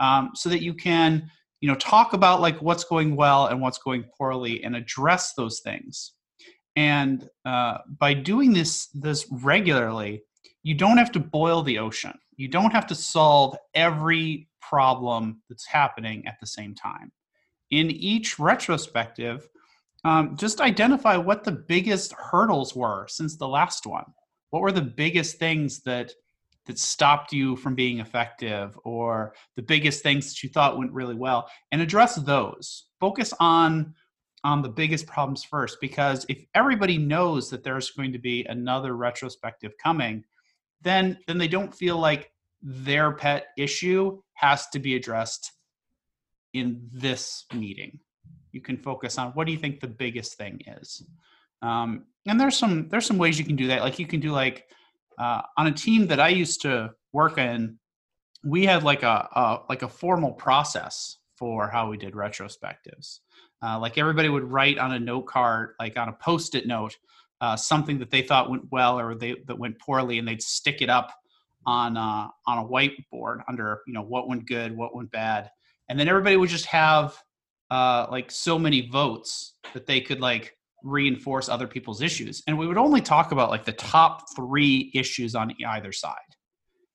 um, 0.00 0.30
so 0.34 0.48
that 0.48 0.62
you 0.62 0.72
can 0.72 1.30
you 1.62 1.68
know 1.68 1.76
talk 1.76 2.12
about 2.12 2.42
like 2.42 2.60
what's 2.60 2.84
going 2.84 3.16
well 3.16 3.46
and 3.46 3.60
what's 3.62 3.78
going 3.78 4.04
poorly 4.18 4.62
and 4.62 4.76
address 4.76 5.32
those 5.32 5.60
things. 5.60 6.12
And 6.76 7.28
uh, 7.44 7.78
by 7.98 8.12
doing 8.12 8.52
this 8.52 8.88
this 8.88 9.26
regularly 9.30 10.22
you 10.64 10.74
don't 10.74 10.98
have 10.98 11.10
to 11.12 11.20
boil 11.20 11.62
the 11.62 11.78
ocean. 11.78 12.16
You 12.36 12.48
don't 12.48 12.72
have 12.72 12.86
to 12.88 12.94
solve 12.94 13.56
every 13.74 14.48
problem 14.60 15.42
that's 15.48 15.66
happening 15.66 16.24
at 16.26 16.38
the 16.40 16.46
same 16.46 16.74
time. 16.74 17.10
In 17.70 17.90
each 17.90 18.38
retrospective 18.38 19.48
um, 20.04 20.36
just 20.36 20.60
identify 20.60 21.16
what 21.16 21.44
the 21.44 21.52
biggest 21.52 22.12
hurdles 22.12 22.74
were 22.74 23.06
since 23.08 23.36
the 23.36 23.46
last 23.46 23.86
one. 23.86 24.04
What 24.50 24.62
were 24.62 24.72
the 24.72 24.82
biggest 24.82 25.38
things 25.38 25.80
that 25.82 26.12
that 26.66 26.78
stopped 26.78 27.32
you 27.32 27.56
from 27.56 27.74
being 27.74 27.98
effective, 27.98 28.78
or 28.84 29.34
the 29.56 29.62
biggest 29.62 30.02
things 30.02 30.28
that 30.28 30.42
you 30.42 30.48
thought 30.48 30.78
went 30.78 30.92
really 30.92 31.14
well, 31.14 31.48
and 31.70 31.80
address 31.80 32.14
those. 32.16 32.86
Focus 33.00 33.32
on 33.40 33.94
on 34.44 34.60
the 34.60 34.68
biggest 34.68 35.06
problems 35.06 35.44
first, 35.44 35.78
because 35.80 36.26
if 36.28 36.44
everybody 36.54 36.98
knows 36.98 37.48
that 37.50 37.62
there's 37.62 37.90
going 37.90 38.12
to 38.12 38.18
be 38.18 38.44
another 38.48 38.96
retrospective 38.96 39.72
coming, 39.82 40.24
then 40.82 41.18
then 41.26 41.38
they 41.38 41.48
don't 41.48 41.74
feel 41.74 41.98
like 41.98 42.32
their 42.62 43.12
pet 43.12 43.48
issue 43.58 44.20
has 44.34 44.68
to 44.68 44.78
be 44.78 44.94
addressed 44.94 45.52
in 46.52 46.88
this 46.92 47.44
meeting. 47.52 47.98
You 48.52 48.60
can 48.60 48.76
focus 48.76 49.18
on 49.18 49.32
what 49.32 49.46
do 49.46 49.52
you 49.52 49.58
think 49.58 49.80
the 49.80 49.88
biggest 49.88 50.36
thing 50.36 50.60
is. 50.66 51.02
Um, 51.62 52.04
and 52.26 52.38
there's 52.40 52.56
some 52.56 52.88
there's 52.88 53.06
some 53.06 53.18
ways 53.18 53.38
you 53.38 53.44
can 53.44 53.56
do 53.56 53.68
that. 53.68 53.82
Like 53.82 53.98
you 53.98 54.06
can 54.06 54.20
do 54.20 54.30
like 54.30 54.66
uh, 55.18 55.42
on 55.56 55.66
a 55.66 55.72
team 55.72 56.06
that 56.06 56.20
i 56.20 56.28
used 56.28 56.62
to 56.62 56.90
work 57.12 57.38
in 57.38 57.78
we 58.44 58.64
had 58.64 58.82
like 58.82 59.02
a, 59.02 59.28
a 59.34 59.58
like 59.68 59.82
a 59.82 59.88
formal 59.88 60.32
process 60.32 61.18
for 61.36 61.68
how 61.68 61.88
we 61.88 61.96
did 61.96 62.14
retrospectives. 62.14 63.20
Uh, 63.62 63.78
like 63.78 63.96
everybody 63.98 64.28
would 64.28 64.44
write 64.44 64.78
on 64.78 64.92
a 64.92 64.98
note 64.98 65.26
card 65.26 65.74
like 65.78 65.96
on 65.96 66.08
a 66.08 66.12
post-it 66.14 66.66
note 66.66 66.96
uh, 67.40 67.56
something 67.56 67.98
that 67.98 68.10
they 68.10 68.22
thought 68.22 68.50
went 68.50 68.64
well 68.70 68.98
or 68.98 69.14
they 69.14 69.36
that 69.46 69.58
went 69.58 69.78
poorly 69.78 70.18
and 70.18 70.26
they'd 70.26 70.42
stick 70.42 70.82
it 70.82 70.90
up 70.90 71.12
on 71.64 71.96
uh, 71.96 72.28
on 72.46 72.58
a 72.58 72.64
whiteboard 72.64 73.42
under 73.48 73.82
you 73.86 73.92
know 73.92 74.02
what 74.02 74.28
went 74.28 74.46
good 74.46 74.76
what 74.76 74.94
went 74.94 75.10
bad. 75.10 75.50
And 75.88 75.98
then 75.98 76.08
everybody 76.08 76.36
would 76.36 76.48
just 76.48 76.66
have 76.66 77.16
uh, 77.70 78.06
like 78.10 78.30
so 78.30 78.58
many 78.58 78.88
votes 78.88 79.54
that 79.74 79.86
they 79.86 80.00
could 80.00 80.20
like 80.20 80.56
reinforce 80.82 81.48
other 81.48 81.66
people's 81.66 82.02
issues. 82.02 82.42
And 82.46 82.58
we 82.58 82.66
would 82.66 82.78
only 82.78 83.00
talk 83.00 83.32
about 83.32 83.50
like 83.50 83.64
the 83.64 83.72
top 83.72 84.24
three 84.34 84.90
issues 84.94 85.34
on 85.34 85.54
either 85.66 85.92
side. 85.92 86.16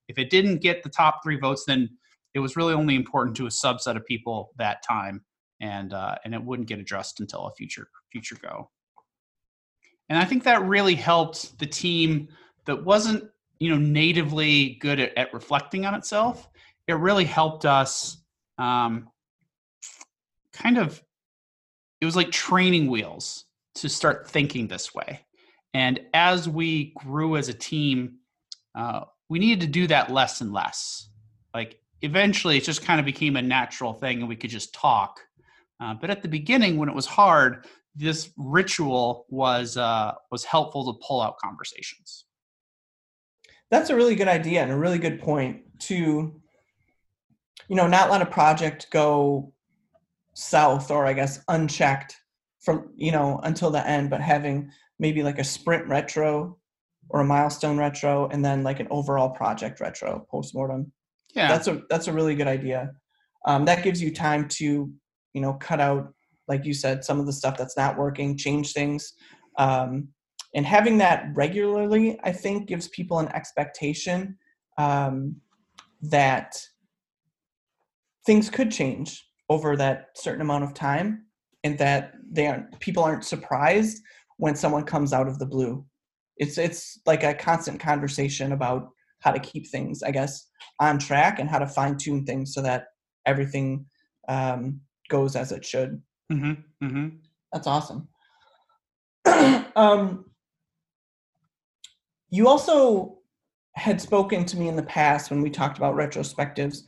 If 0.08 0.18
it 0.18 0.30
didn't 0.30 0.62
get 0.62 0.84
the 0.84 0.90
top 0.90 1.22
three 1.24 1.38
votes, 1.38 1.66
then 1.68 1.90
it 2.34 2.40
was 2.40 2.56
really 2.56 2.74
only 2.74 2.96
important 2.96 3.36
to 3.38 3.48
a 3.48 3.50
subset 3.50 3.96
of 3.96 4.06
people 4.06 4.52
that 4.58 4.84
time, 4.88 5.24
and 5.60 5.94
uh, 5.94 6.16
and 6.24 6.34
it 6.34 6.44
wouldn't 6.44 6.68
get 6.68 6.80
addressed 6.80 7.20
until 7.20 7.48
a 7.48 7.54
future 7.56 7.88
future 8.12 8.38
go. 8.42 8.70
And 10.10 10.18
I 10.18 10.24
think 10.24 10.44
that 10.44 10.64
really 10.64 10.96
helped 10.96 11.60
the 11.60 11.66
team 11.66 12.30
that 12.66 12.86
wasn't 12.86 13.24
you 13.60 13.70
know 13.70 13.78
natively 13.78 14.78
good 14.82 15.00
at, 15.00 15.18
at 15.18 15.34
reflecting 15.34 15.86
on 15.86 15.96
itself. 15.96 16.48
It 16.88 16.94
really 16.94 17.26
helped 17.26 17.66
us 17.66 18.18
um, 18.58 19.10
kind 20.54 20.78
of 20.78 21.04
it 22.00 22.06
was 22.06 22.16
like 22.16 22.32
training 22.32 22.88
wheels 22.88 23.46
to 23.82 23.90
start 23.90 24.30
thinking 24.30 24.68
this 24.68 24.94
way. 24.94 25.26
And 25.74 26.00
as 26.14 26.50
we 26.50 26.94
grew 26.96 27.38
as 27.38 27.50
a 27.50 27.54
team, 27.54 28.18
uh, 28.76 29.02
we 29.30 29.40
needed 29.40 29.62
to 29.62 29.68
do 29.68 29.88
that 29.88 30.12
less 30.12 30.42
and 30.42 30.54
less. 30.54 31.10
Like 31.54 31.80
eventually, 32.02 32.58
it 32.58 32.64
just 32.64 32.84
kind 32.84 33.00
of 33.00 33.06
became 33.06 33.36
a 33.36 33.42
natural 33.42 33.94
thing, 33.94 34.20
and 34.20 34.30
we 34.30 34.36
could 34.36 34.50
just 34.50 34.74
talk. 34.74 35.20
Uh, 35.80 35.94
but 35.94 36.10
at 36.10 36.22
the 36.22 36.28
beginning, 36.28 36.78
when 36.78 36.90
it 36.90 36.96
was 36.96 37.06
hard, 37.06 37.66
this 37.96 38.30
ritual 38.38 39.26
was 39.30 39.78
uh, 39.78 40.14
was 40.32 40.44
helpful 40.44 40.94
to 40.94 41.00
pull 41.06 41.22
out 41.22 41.38
conversations. 41.38 42.26
That's 43.70 43.90
a 43.90 43.96
really 43.96 44.16
good 44.16 44.28
idea 44.28 44.62
and 44.62 44.72
a 44.72 44.78
really 44.78 45.00
good 45.00 45.20
point 45.20 45.62
to, 45.80 45.96
you 47.68 47.76
know, 47.76 47.88
not 47.88 48.10
let 48.10 48.22
a 48.22 48.26
project 48.26 48.88
go 48.92 49.52
south 50.34 50.90
or 50.90 51.06
I 51.06 51.14
guess 51.14 51.44
unchecked 51.50 52.16
from 52.68 52.90
you 52.98 53.14
know 53.14 53.40
until 53.44 53.72
the 53.72 53.88
end, 53.88 54.10
but 54.10 54.20
having 54.20 54.70
maybe 55.00 55.24
like 55.24 55.40
a 55.40 55.44
sprint 55.44 55.88
retro 55.88 56.58
or 57.08 57.22
a 57.22 57.26
milestone 57.26 57.78
retro 57.78 58.28
and 58.28 58.44
then 58.44 58.62
like 58.62 58.82
an 58.82 58.90
overall 58.92 59.30
project 59.30 59.80
retro 59.80 60.28
post-mortem. 60.30 60.92
Yeah. 61.34 61.48
That's 61.48 61.70
a 61.70 61.82
that's 61.90 62.10
a 62.10 62.12
really 62.12 62.36
good 62.36 62.50
idea. 62.50 62.92
Um, 63.46 63.64
that 63.64 63.86
gives 63.86 64.02
you 64.02 64.14
time 64.14 64.50
to, 64.60 64.92
you 65.34 65.42
know, 65.42 65.54
cut 65.54 65.80
out, 65.80 66.14
like 66.50 66.66
you 66.66 66.74
said, 66.74 67.06
some 67.06 67.22
of 67.22 67.26
the 67.26 67.32
stuff 67.32 67.58
that's 67.58 67.78
not 67.78 67.98
working, 67.98 68.38
change 68.38 68.74
things. 68.74 69.14
Um, 69.58 70.10
and 70.54 70.66
having 70.66 70.98
that 70.98 71.30
regularly, 71.36 72.20
I 72.22 72.34
think, 72.34 72.68
gives 72.68 72.90
people 72.90 73.20
an 73.20 73.30
expectation 73.30 74.38
um, 74.78 75.38
that 76.02 76.62
things 78.26 78.50
could 78.50 78.72
change 78.72 79.26
over 79.50 79.78
that 79.78 80.08
certain 80.18 80.42
amount 80.42 80.66
of 80.66 80.74
time 80.74 81.27
and 81.68 81.78
that 81.78 82.14
they 82.32 82.48
aren't 82.48 82.80
people 82.80 83.04
aren't 83.04 83.26
surprised 83.26 84.02
when 84.38 84.56
someone 84.56 84.84
comes 84.84 85.14
out 85.14 85.28
of 85.28 85.38
the 85.40 85.46
blue. 85.46 85.86
It's 86.38 86.58
it's 86.58 87.00
like 87.06 87.24
a 87.24 87.34
constant 87.34 87.80
conversation 87.80 88.52
about 88.54 88.90
how 89.20 89.32
to 89.32 89.40
keep 89.40 89.68
things 89.68 90.04
i 90.04 90.12
guess 90.12 90.48
on 90.80 91.00
track 91.00 91.40
and 91.40 91.50
how 91.50 91.58
to 91.58 91.66
fine 91.66 91.98
tune 91.98 92.24
things 92.24 92.54
so 92.54 92.62
that 92.62 92.86
everything 93.26 93.86
um, 94.28 94.80
goes 95.10 95.36
as 95.36 95.52
it 95.52 95.66
should. 95.66 96.02
Mm-hmm, 96.32 96.86
mm-hmm. 96.86 97.08
that's 97.52 97.68
awesome. 97.68 98.08
Um, 99.76 100.26
you 102.32 102.48
also 102.48 103.20
had 103.76 104.02
spoken 104.02 104.44
to 104.46 104.58
me 104.58 104.70
in 104.70 104.76
the 104.76 104.82
past 104.82 105.30
when 105.30 105.44
we 105.44 105.52
talked 105.52 105.78
about 105.78 105.94
retrospectives 105.94 106.80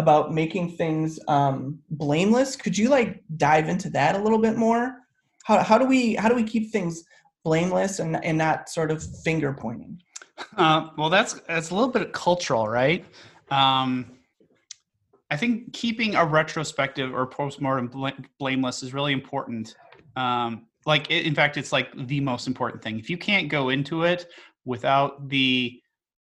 about 0.00 0.32
making 0.32 0.76
things 0.76 1.20
um, 1.28 1.78
blameless. 1.90 2.56
Could 2.56 2.76
you 2.76 2.88
like 2.88 3.22
dive 3.36 3.68
into 3.68 3.90
that 3.90 4.16
a 4.16 4.18
little 4.18 4.38
bit 4.38 4.56
more? 4.56 4.96
How, 5.44 5.62
how 5.62 5.78
do 5.78 5.86
we 5.86 6.14
how 6.14 6.28
do 6.28 6.34
we 6.34 6.44
keep 6.44 6.72
things 6.72 7.04
blameless 7.44 8.00
and 8.00 8.22
and 8.24 8.36
not 8.38 8.68
sort 8.68 8.90
of 8.90 8.98
finger 9.24 9.52
pointing? 9.52 10.00
Uh, 10.56 10.88
well, 10.96 11.10
that's 11.10 11.34
that's 11.48 11.70
a 11.70 11.74
little 11.74 11.90
bit 11.90 12.12
cultural, 12.12 12.66
right? 12.66 13.04
Um, 13.50 14.18
I 15.30 15.36
think 15.36 15.72
keeping 15.72 16.16
a 16.16 16.24
retrospective 16.24 17.14
or 17.14 17.26
postmortem 17.26 17.88
bl- 17.88 18.08
blameless 18.38 18.82
is 18.82 18.92
really 18.92 19.12
important. 19.12 19.74
Um, 20.16 20.66
like, 20.86 21.10
it, 21.10 21.26
in 21.26 21.34
fact, 21.34 21.56
it's 21.56 21.72
like 21.72 21.88
the 22.06 22.20
most 22.20 22.48
important 22.48 22.82
thing. 22.82 22.98
If 22.98 23.08
you 23.10 23.18
can't 23.18 23.48
go 23.48 23.68
into 23.68 24.04
it 24.04 24.26
without 24.64 25.28
the 25.28 25.80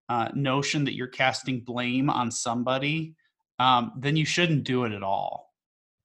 uh, 0.10 0.30
notion 0.34 0.84
that 0.86 0.96
you're 0.96 1.08
casting 1.08 1.62
blame 1.62 2.10
on 2.10 2.32
somebody, 2.32 3.16
um, 3.60 3.94
then 3.98 4.16
you 4.16 4.26
shouldn't 4.26 4.64
do 4.64 4.84
it 4.86 4.92
at 4.92 5.04
all. 5.04 5.54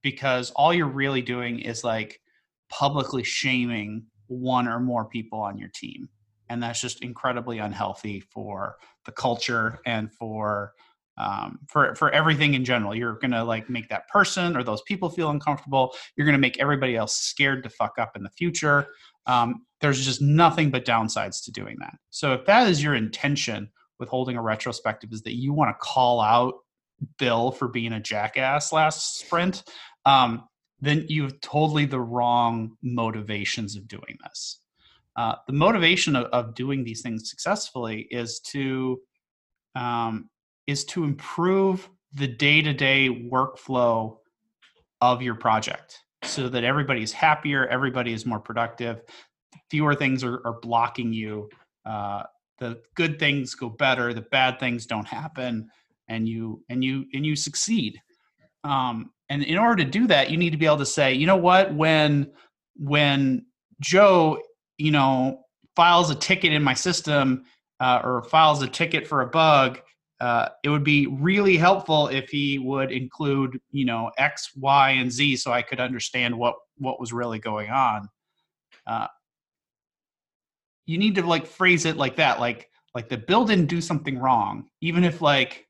Because 0.02 0.50
all 0.52 0.74
you're 0.74 0.88
really 0.88 1.22
doing 1.22 1.60
is 1.60 1.84
like 1.84 2.20
publicly 2.68 3.22
shaming 3.22 4.04
one 4.26 4.66
or 4.66 4.80
more 4.80 5.04
people 5.04 5.38
on 5.38 5.58
your 5.58 5.70
team. 5.74 6.08
And 6.48 6.62
that's 6.62 6.80
just 6.80 7.02
incredibly 7.02 7.58
unhealthy 7.58 8.20
for 8.20 8.76
the 9.04 9.12
culture 9.12 9.78
and 9.86 10.12
for 10.12 10.72
um, 11.18 11.58
for 11.68 11.94
for 11.94 12.10
everything 12.10 12.54
in 12.54 12.64
general. 12.64 12.94
You're 12.94 13.18
gonna 13.20 13.44
like 13.44 13.68
make 13.68 13.88
that 13.90 14.08
person 14.08 14.56
or 14.56 14.64
those 14.64 14.82
people 14.82 15.08
feel 15.08 15.30
uncomfortable. 15.30 15.94
You're 16.16 16.26
gonna 16.26 16.38
make 16.38 16.58
everybody 16.58 16.96
else 16.96 17.14
scared 17.14 17.62
to 17.64 17.70
fuck 17.70 17.98
up 17.98 18.16
in 18.16 18.22
the 18.22 18.30
future. 18.30 18.88
Um, 19.26 19.66
there's 19.80 20.04
just 20.04 20.22
nothing 20.22 20.70
but 20.70 20.84
downsides 20.84 21.44
to 21.44 21.52
doing 21.52 21.76
that. 21.80 21.94
So 22.10 22.32
if 22.32 22.44
that 22.46 22.68
is 22.68 22.82
your 22.82 22.94
intention 22.94 23.70
with 23.98 24.08
holding 24.08 24.36
a 24.36 24.42
retrospective, 24.42 25.12
is 25.12 25.22
that 25.22 25.36
you 25.36 25.52
want 25.52 25.70
to 25.70 25.78
call 25.80 26.20
out 26.20 26.54
Bill 27.18 27.50
for 27.50 27.68
being 27.68 27.92
a 27.92 28.00
jackass 28.00 28.72
last 28.72 29.18
sprint, 29.18 29.64
um, 30.04 30.44
then 30.80 31.06
you've 31.08 31.40
totally 31.40 31.84
the 31.84 32.00
wrong 32.00 32.76
motivations 32.82 33.76
of 33.76 33.86
doing 33.88 34.18
this. 34.24 34.60
Uh, 35.14 35.34
the 35.46 35.52
motivation 35.52 36.16
of, 36.16 36.24
of, 36.26 36.54
doing 36.54 36.84
these 36.84 37.02
things 37.02 37.28
successfully 37.28 38.08
is 38.10 38.40
to 38.40 38.98
um, 39.74 40.28
is 40.66 40.84
to 40.86 41.04
improve 41.04 41.88
the 42.14 42.26
day-to-day 42.26 43.28
workflow 43.30 44.16
of 45.00 45.20
your 45.20 45.34
project 45.34 45.98
so 46.24 46.48
that 46.48 46.64
everybody 46.64 47.02
is 47.02 47.12
happier 47.12 47.66
everybody 47.66 48.12
is 48.12 48.24
more 48.24 48.40
productive 48.40 49.00
fewer 49.70 49.94
things 49.94 50.22
are, 50.24 50.40
are 50.46 50.58
blocking 50.60 51.12
you 51.12 51.48
uh, 51.84 52.22
the 52.58 52.80
good 52.94 53.18
things 53.18 53.54
go 53.54 53.68
better 53.68 54.14
the 54.14 54.22
bad 54.22 54.58
things 54.58 54.86
don't 54.86 55.08
happen 55.08 55.68
and 56.08 56.28
you 56.28 56.62
and 56.68 56.84
you 56.84 57.04
and 57.14 57.24
you 57.24 57.36
succeed. 57.36 58.00
Um, 58.64 59.10
and 59.28 59.42
in 59.42 59.58
order 59.58 59.82
to 59.84 59.90
do 59.90 60.06
that 60.08 60.30
you 60.30 60.36
need 60.36 60.50
to 60.50 60.56
be 60.56 60.66
able 60.66 60.78
to 60.78 60.86
say 60.86 61.14
you 61.14 61.26
know 61.26 61.36
what? 61.36 61.74
When 61.74 62.30
when 62.76 63.44
joe 63.80 64.40
you 64.78 64.90
know 64.90 65.40
files 65.76 66.10
a 66.10 66.14
ticket 66.14 66.52
in 66.52 66.62
my 66.62 66.72
system 66.72 67.44
uh, 67.80 68.00
or 68.02 68.22
files 68.22 68.62
a 68.62 68.66
ticket 68.66 69.06
for 69.06 69.22
a 69.22 69.26
bug 69.26 69.80
uh, 70.20 70.48
it 70.62 70.68
would 70.68 70.84
be 70.84 71.06
really 71.06 71.56
helpful 71.56 72.06
if 72.08 72.30
he 72.30 72.58
would 72.58 72.92
include 72.92 73.60
you 73.72 73.84
know 73.84 74.10
x 74.18 74.52
y 74.56 74.90
and 74.90 75.12
z 75.12 75.36
so 75.36 75.52
i 75.52 75.60
could 75.60 75.80
understand 75.80 76.36
what 76.36 76.54
what 76.82 77.00
was 77.00 77.12
really 77.12 77.38
going 77.38 77.70
on. 77.70 78.08
Uh, 78.86 79.06
you 80.86 80.98
need 80.98 81.14
to 81.14 81.22
like 81.22 81.46
phrase 81.46 81.84
it 81.84 81.96
like 81.96 82.16
that 82.16 82.40
like 82.40 82.68
like 82.94 83.08
the 83.08 83.16
bill 83.16 83.44
didn't 83.44 83.66
do 83.66 83.80
something 83.80 84.18
wrong 84.18 84.68
even 84.80 85.04
if 85.04 85.22
like 85.22 85.66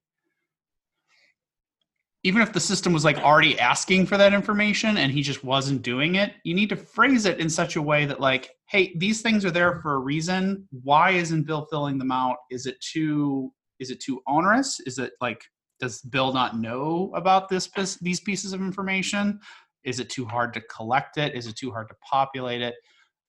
even 2.25 2.41
if 2.41 2.53
the 2.53 2.61
system 2.61 2.93
was 2.93 3.05
like 3.05 3.19
already 3.19 3.59
asking 3.59 4.07
for 4.07 4.17
that 4.17 4.33
information 4.33 4.97
and 4.97 5.11
he 5.11 5.23
just 5.23 5.43
wasn't 5.43 5.83
doing 5.83 6.15
it 6.17 6.35
you 6.45 6.55
need 6.55 6.69
to 6.69 6.77
phrase 6.77 7.27
it 7.27 7.41
in 7.41 7.51
such 7.51 7.77
a 7.77 7.83
way 7.83 8.05
that 8.07 8.21
like 8.21 8.51
hey 8.73 8.95
these 8.97 9.21
things 9.21 9.45
are 9.45 9.51
there 9.51 9.81
for 9.81 9.95
a 9.95 9.99
reason. 9.99 10.67
Why 10.83 11.11
isn't 11.11 11.47
bill 11.47 11.67
filling 11.71 11.99
them 11.99 12.11
out? 12.11 12.39
Is 12.51 12.67
it 12.67 12.81
too 12.81 13.53
is 13.79 13.91
it 13.91 14.01
too 14.01 14.23
onerous? 14.27 14.81
Is 14.81 14.99
it 14.99 15.13
like 15.21 15.45
does 15.79 16.01
bill 16.01 16.33
not 16.33 16.59
know 16.59 17.13
about 17.15 17.49
this 17.49 17.69
these 18.01 18.21
pieces 18.21 18.55
of 18.55 18.63
information? 18.63 19.39
Is 19.85 20.01
it 20.01 20.09
too 20.09 20.25
hard 20.25 20.55
to 20.55 20.63
collect 20.63 21.19
it? 21.19 21.35
Is 21.35 21.47
it 21.47 21.57
too 21.57 21.71
hard 21.71 21.89
to 21.91 21.95
populate 22.09 22.63
it? 22.63 22.75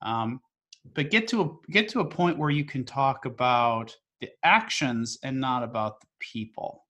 Um, 0.01 0.39
but 0.95 1.11
get 1.11 1.27
to 1.29 1.41
a 1.41 1.71
get 1.71 1.89
to 1.89 1.99
a 1.99 2.05
point 2.05 2.37
where 2.37 2.49
you 2.49 2.63
can 2.63 2.85
talk 2.85 3.25
about 3.25 3.95
the 4.21 4.29
actions 4.45 5.17
and 5.23 5.39
not 5.39 5.63
about 5.63 5.99
the 5.99 6.07
people 6.19 6.82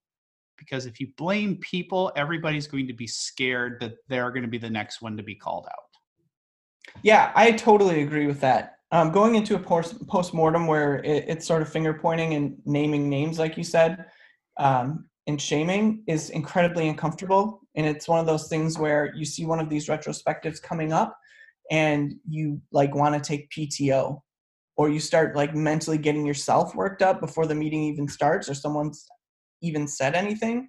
because 0.64 0.86
if 0.86 1.00
you 1.00 1.08
blame 1.16 1.56
people 1.56 2.12
everybody's 2.16 2.66
going 2.66 2.86
to 2.86 2.92
be 2.92 3.06
scared 3.06 3.78
that 3.80 3.94
they're 4.08 4.30
going 4.30 4.42
to 4.42 4.48
be 4.48 4.58
the 4.58 4.70
next 4.70 5.02
one 5.02 5.16
to 5.16 5.22
be 5.22 5.34
called 5.34 5.66
out. 5.66 6.94
Yeah 7.02 7.32
i 7.34 7.52
totally 7.52 8.02
agree 8.02 8.26
with 8.26 8.40
that. 8.40 8.70
Um, 8.92 9.10
going 9.10 9.34
into 9.34 9.56
a 9.56 9.58
post 9.58 10.06
post-mortem 10.06 10.66
where 10.66 10.96
it, 10.98 11.24
it's 11.26 11.46
sort 11.46 11.62
of 11.62 11.68
finger 11.68 11.94
pointing 11.94 12.34
and 12.34 12.56
naming 12.64 13.08
names 13.08 13.38
like 13.38 13.56
you 13.56 13.64
said 13.64 14.06
um, 14.58 15.06
and 15.26 15.40
shaming 15.40 16.04
is 16.06 16.30
incredibly 16.30 16.88
uncomfortable 16.88 17.60
and 17.74 17.86
it's 17.86 18.08
one 18.08 18.20
of 18.20 18.26
those 18.26 18.48
things 18.48 18.78
where 18.78 19.12
you 19.14 19.24
see 19.24 19.44
one 19.44 19.58
of 19.60 19.68
these 19.68 19.88
retrospectives 19.88 20.62
coming 20.62 20.92
up 20.92 21.18
and 21.70 22.14
you 22.28 22.60
like 22.72 22.94
want 22.94 23.14
to 23.14 23.20
take 23.20 23.50
PTO 23.50 24.20
or 24.76 24.88
you 24.88 25.00
start 25.00 25.36
like 25.36 25.54
mentally 25.54 25.98
getting 25.98 26.26
yourself 26.26 26.74
worked 26.74 27.02
up 27.02 27.20
before 27.20 27.46
the 27.46 27.54
meeting 27.54 27.82
even 27.82 28.08
starts 28.08 28.48
or 28.48 28.54
someone's 28.54 29.06
even 29.62 29.88
said 29.88 30.14
anything. 30.14 30.68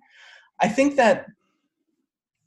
I 0.62 0.68
think 0.68 0.96
that 0.96 1.26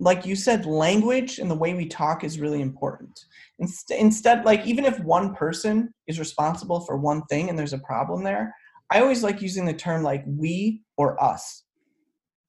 like 0.01 0.25
you 0.25 0.37
said 0.37 0.65
language 0.65 1.39
and 1.39 1.51
the 1.51 1.57
way 1.57 1.75
we 1.75 1.87
talk 1.87 2.23
is 2.23 2.41
really 2.41 2.61
important. 2.61 3.19
Inst- 3.59 3.91
instead 3.91 4.45
like 4.45 4.65
even 4.67 4.85
if 4.85 5.01
one 5.01 5.35
person 5.35 5.93
is 6.07 6.19
responsible 6.19 6.81
for 6.81 6.97
one 6.97 7.23
thing 7.23 7.49
and 7.49 7.59
there's 7.59 7.73
a 7.73 7.79
problem 7.79 8.23
there, 8.23 8.55
I 8.91 9.01
always 9.01 9.23
like 9.23 9.43
using 9.43 9.65
the 9.65 9.75
term 9.75 10.03
like 10.03 10.25
we 10.27 10.83
or 10.97 11.23
us. 11.23 11.65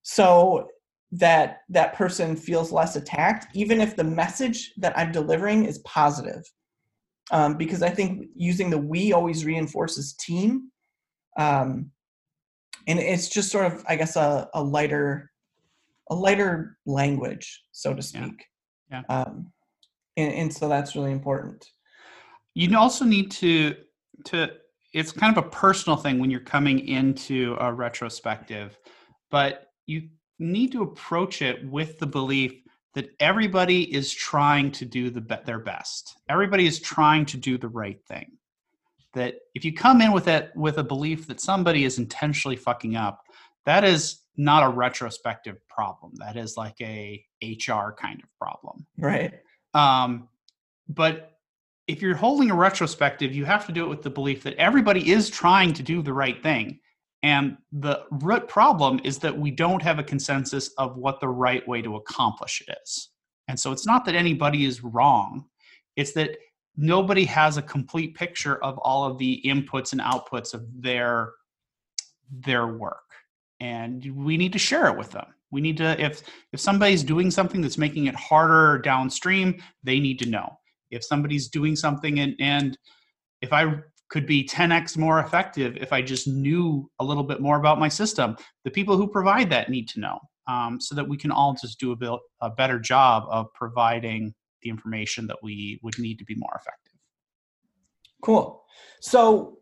So 0.02 0.68
that 1.12 1.58
that 1.68 1.94
person 1.94 2.36
feels 2.36 2.70
less 2.70 2.94
attacked 2.96 3.46
even 3.54 3.80
if 3.80 3.96
the 3.96 4.04
message 4.04 4.72
that 4.76 4.96
i'm 4.96 5.10
delivering 5.10 5.64
is 5.64 5.78
positive 5.78 6.42
um, 7.32 7.56
because 7.56 7.82
i 7.82 7.90
think 7.90 8.26
using 8.36 8.70
the 8.70 8.78
we 8.78 9.12
always 9.12 9.44
reinforces 9.44 10.14
team 10.14 10.70
um, 11.38 11.90
and 12.86 12.98
it's 12.98 13.28
just 13.28 13.50
sort 13.50 13.66
of 13.66 13.84
i 13.88 13.96
guess 13.96 14.16
a, 14.16 14.48
a 14.54 14.62
lighter 14.62 15.30
a 16.10 16.14
lighter 16.14 16.76
language 16.86 17.62
so 17.72 17.94
to 17.94 18.02
speak 18.02 18.44
yeah, 18.90 19.02
yeah. 19.08 19.22
Um, 19.22 19.52
and, 20.16 20.32
and 20.32 20.52
so 20.52 20.68
that's 20.68 20.96
really 20.96 21.12
important 21.12 21.64
you 22.54 22.76
also 22.76 23.04
need 23.04 23.30
to 23.32 23.74
to 24.26 24.48
it's 24.92 25.12
kind 25.12 25.36
of 25.36 25.44
a 25.44 25.48
personal 25.48 25.96
thing 25.96 26.18
when 26.18 26.30
you're 26.30 26.40
coming 26.40 26.86
into 26.88 27.56
a 27.60 27.72
retrospective 27.72 28.76
but 29.30 29.66
you 29.86 30.08
need 30.38 30.72
to 30.72 30.82
approach 30.82 31.42
it 31.42 31.64
with 31.68 31.98
the 31.98 32.06
belief 32.06 32.52
that 32.94 33.10
everybody 33.20 33.94
is 33.94 34.12
trying 34.12 34.72
to 34.72 34.84
do 34.84 35.10
the 35.10 35.20
their 35.46 35.60
best. 35.60 36.16
Everybody 36.28 36.66
is 36.66 36.80
trying 36.80 37.24
to 37.26 37.36
do 37.36 37.56
the 37.56 37.68
right 37.68 38.00
thing. 38.08 38.32
That 39.14 39.34
if 39.54 39.64
you 39.64 39.72
come 39.72 40.00
in 40.00 40.12
with 40.12 40.28
it 40.28 40.50
with 40.54 40.78
a 40.78 40.84
belief 40.84 41.26
that 41.26 41.40
somebody 41.40 41.84
is 41.84 41.98
intentionally 41.98 42.56
fucking 42.56 42.96
up, 42.96 43.22
that 43.66 43.84
is 43.84 44.22
not 44.36 44.62
a 44.62 44.68
retrospective 44.68 45.56
problem. 45.68 46.12
That 46.18 46.36
is 46.36 46.56
like 46.56 46.80
a 46.80 47.24
HR 47.42 47.92
kind 47.98 48.22
of 48.22 48.28
problem. 48.38 48.86
Right. 48.98 49.34
Um, 49.74 50.28
but 50.88 51.32
if 51.88 52.00
you're 52.00 52.14
holding 52.14 52.50
a 52.50 52.54
retrospective, 52.54 53.34
you 53.34 53.44
have 53.44 53.66
to 53.66 53.72
do 53.72 53.84
it 53.84 53.88
with 53.88 54.02
the 54.02 54.10
belief 54.10 54.44
that 54.44 54.54
everybody 54.54 55.10
is 55.10 55.28
trying 55.28 55.72
to 55.74 55.82
do 55.82 56.02
the 56.02 56.12
right 56.12 56.40
thing 56.42 56.78
and 57.22 57.58
the 57.72 58.04
root 58.10 58.48
problem 58.48 59.00
is 59.04 59.18
that 59.18 59.36
we 59.36 59.50
don't 59.50 59.82
have 59.82 59.98
a 59.98 60.04
consensus 60.04 60.70
of 60.78 60.96
what 60.96 61.20
the 61.20 61.28
right 61.28 61.66
way 61.68 61.82
to 61.82 61.96
accomplish 61.96 62.62
it 62.66 62.74
is. 62.82 63.10
And 63.48 63.60
so 63.60 63.72
it's 63.72 63.86
not 63.86 64.04
that 64.06 64.14
anybody 64.14 64.64
is 64.64 64.82
wrong, 64.82 65.44
it's 65.96 66.12
that 66.12 66.36
nobody 66.80 67.24
has 67.26 67.58
a 67.58 67.62
complete 67.62 68.14
picture 68.14 68.56
of 68.64 68.78
all 68.78 69.04
of 69.04 69.18
the 69.18 69.40
inputs 69.44 69.92
and 69.92 70.00
outputs 70.00 70.54
of 70.54 70.64
their 70.80 71.32
their 72.30 72.66
work. 72.66 73.04
And 73.60 74.04
we 74.16 74.36
need 74.36 74.52
to 74.54 74.58
share 74.58 74.86
it 74.86 74.96
with 74.96 75.10
them. 75.10 75.26
We 75.50 75.60
need 75.60 75.76
to 75.76 76.00
if 76.02 76.22
if 76.52 76.60
somebody's 76.60 77.04
doing 77.04 77.30
something 77.30 77.60
that's 77.60 77.78
making 77.78 78.06
it 78.06 78.14
harder 78.14 78.78
downstream, 78.78 79.62
they 79.84 80.00
need 80.00 80.18
to 80.20 80.28
know. 80.28 80.58
If 80.90 81.04
somebody's 81.04 81.48
doing 81.48 81.76
something 81.76 82.20
and 82.20 82.34
and 82.40 82.78
if 83.42 83.52
I 83.52 83.74
could 84.08 84.26
be 84.26 84.44
10x 84.44 84.96
more 84.96 85.20
effective 85.20 85.76
if 85.76 85.92
I 85.92 86.02
just 86.02 86.26
knew 86.26 86.90
a 86.98 87.04
little 87.04 87.22
bit 87.22 87.40
more 87.40 87.58
about 87.58 87.78
my 87.78 87.88
system. 87.88 88.36
The 88.64 88.70
people 88.70 88.96
who 88.96 89.06
provide 89.06 89.50
that 89.50 89.70
need 89.70 89.88
to 89.90 90.00
know 90.00 90.18
um, 90.48 90.80
so 90.80 90.96
that 90.96 91.08
we 91.08 91.16
can 91.16 91.30
all 91.30 91.54
just 91.54 91.78
do 91.78 91.92
a, 91.92 91.96
bit, 91.96 92.10
a 92.40 92.50
better 92.50 92.80
job 92.80 93.24
of 93.30 93.46
providing 93.54 94.34
the 94.62 94.70
information 94.70 95.26
that 95.26 95.38
we 95.42 95.80
would 95.82 95.98
need 95.98 96.18
to 96.18 96.24
be 96.24 96.34
more 96.34 96.54
effective. 96.54 96.98
Cool. 98.22 98.62
So 99.00 99.58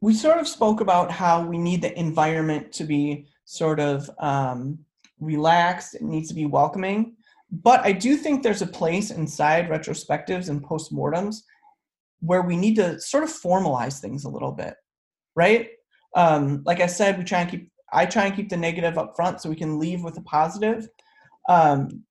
we 0.00 0.14
sort 0.14 0.38
of 0.38 0.48
spoke 0.48 0.80
about 0.80 1.10
how 1.10 1.46
we 1.46 1.58
need 1.58 1.82
the 1.82 1.96
environment 1.98 2.72
to 2.72 2.84
be 2.84 3.28
sort 3.44 3.78
of 3.78 4.10
um, 4.18 4.78
relaxed, 5.20 5.94
it 5.94 6.02
needs 6.02 6.28
to 6.28 6.34
be 6.34 6.46
welcoming. 6.46 7.14
But 7.50 7.84
I 7.84 7.92
do 7.92 8.16
think 8.16 8.42
there's 8.42 8.62
a 8.62 8.66
place 8.66 9.10
inside 9.10 9.68
retrospectives 9.68 10.48
and 10.48 10.64
postmortems 10.64 11.36
where 12.20 12.42
we 12.42 12.56
need 12.56 12.76
to 12.76 12.98
sort 13.00 13.24
of 13.24 13.30
formalize 13.30 14.00
things 14.00 14.24
a 14.24 14.28
little 14.28 14.52
bit, 14.52 14.74
right? 15.36 15.68
Um, 16.16 16.62
like 16.64 16.80
I 16.80 16.86
said, 16.86 17.18
we 17.18 17.24
try 17.24 17.40
and 17.40 17.50
keep 17.50 17.70
I 17.92 18.06
try 18.06 18.24
and 18.24 18.34
keep 18.34 18.48
the 18.48 18.56
negative 18.56 18.96
up 18.96 19.14
front 19.14 19.40
so 19.40 19.50
we 19.50 19.56
can 19.56 19.78
leave 19.78 20.02
with 20.02 20.16
a 20.16 20.22
positive. 20.22 20.88
Um, 21.48 22.04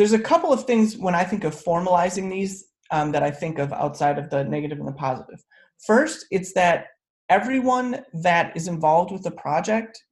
there's 0.00 0.14
a 0.14 0.18
couple 0.18 0.50
of 0.50 0.64
things 0.64 0.96
when 0.96 1.14
I 1.14 1.24
think 1.24 1.44
of 1.44 1.54
formalizing 1.54 2.30
these 2.30 2.68
um, 2.90 3.12
that 3.12 3.22
I 3.22 3.30
think 3.30 3.58
of 3.58 3.70
outside 3.70 4.18
of 4.18 4.30
the 4.30 4.44
negative 4.44 4.78
and 4.78 4.88
the 4.88 4.92
positive. 4.92 5.44
First, 5.86 6.24
it's 6.30 6.54
that 6.54 6.86
everyone 7.28 8.02
that 8.14 8.56
is 8.56 8.66
involved 8.66 9.12
with 9.12 9.22
the 9.24 9.30
project 9.32 10.02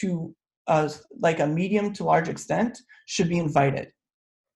to 0.00 0.34
uh, 0.66 0.88
like 1.20 1.38
a 1.38 1.46
medium 1.46 1.92
to 1.92 2.02
large 2.02 2.28
extent 2.28 2.76
should 3.06 3.28
be 3.28 3.38
invited. 3.38 3.92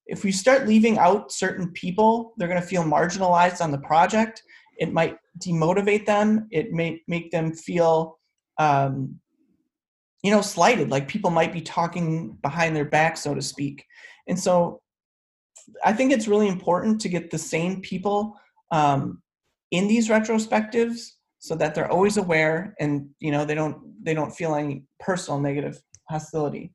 If 0.06 0.24
we 0.24 0.32
start 0.32 0.66
leaving 0.66 0.98
out 0.98 1.30
certain 1.30 1.70
people, 1.70 2.34
they're 2.36 2.48
going 2.48 2.60
to 2.60 2.66
feel 2.66 2.82
marginalized 2.82 3.60
on 3.60 3.70
the 3.70 3.78
project. 3.78 4.42
It 4.78 4.92
might 4.92 5.18
demotivate 5.38 6.04
them. 6.04 6.48
It 6.50 6.72
may 6.72 7.00
make 7.06 7.30
them 7.30 7.54
feel, 7.54 8.18
um, 8.58 9.20
you 10.24 10.32
know, 10.32 10.40
slighted. 10.40 10.90
Like 10.90 11.06
people 11.06 11.30
might 11.30 11.52
be 11.52 11.60
talking 11.60 12.36
behind 12.42 12.74
their 12.74 12.86
back, 12.86 13.16
so 13.16 13.36
to 13.36 13.40
speak. 13.40 13.84
And 14.30 14.38
so, 14.38 14.80
I 15.84 15.92
think 15.92 16.12
it's 16.12 16.28
really 16.28 16.48
important 16.48 17.00
to 17.02 17.08
get 17.08 17.30
the 17.30 17.38
same 17.38 17.82
people 17.82 18.34
um, 18.70 19.20
in 19.70 19.88
these 19.88 20.08
retrospectives 20.08 21.10
so 21.38 21.54
that 21.56 21.74
they're 21.74 21.90
always 21.90 22.16
aware 22.16 22.74
and 22.78 23.08
you 23.18 23.30
know 23.30 23.44
they 23.44 23.54
don't 23.54 23.78
they 24.04 24.14
don't 24.14 24.30
feel 24.30 24.54
any 24.54 24.84
personal 25.00 25.40
negative 25.40 25.80
hostility. 26.08 26.72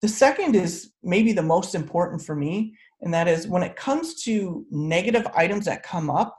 The 0.00 0.08
second 0.08 0.54
is 0.54 0.92
maybe 1.02 1.32
the 1.32 1.42
most 1.42 1.74
important 1.74 2.22
for 2.22 2.34
me 2.34 2.74
and 3.00 3.12
that 3.14 3.28
is 3.28 3.48
when 3.48 3.62
it 3.62 3.76
comes 3.76 4.22
to 4.24 4.64
negative 4.70 5.26
items 5.34 5.66
that 5.66 5.82
come 5.82 6.10
up 6.10 6.36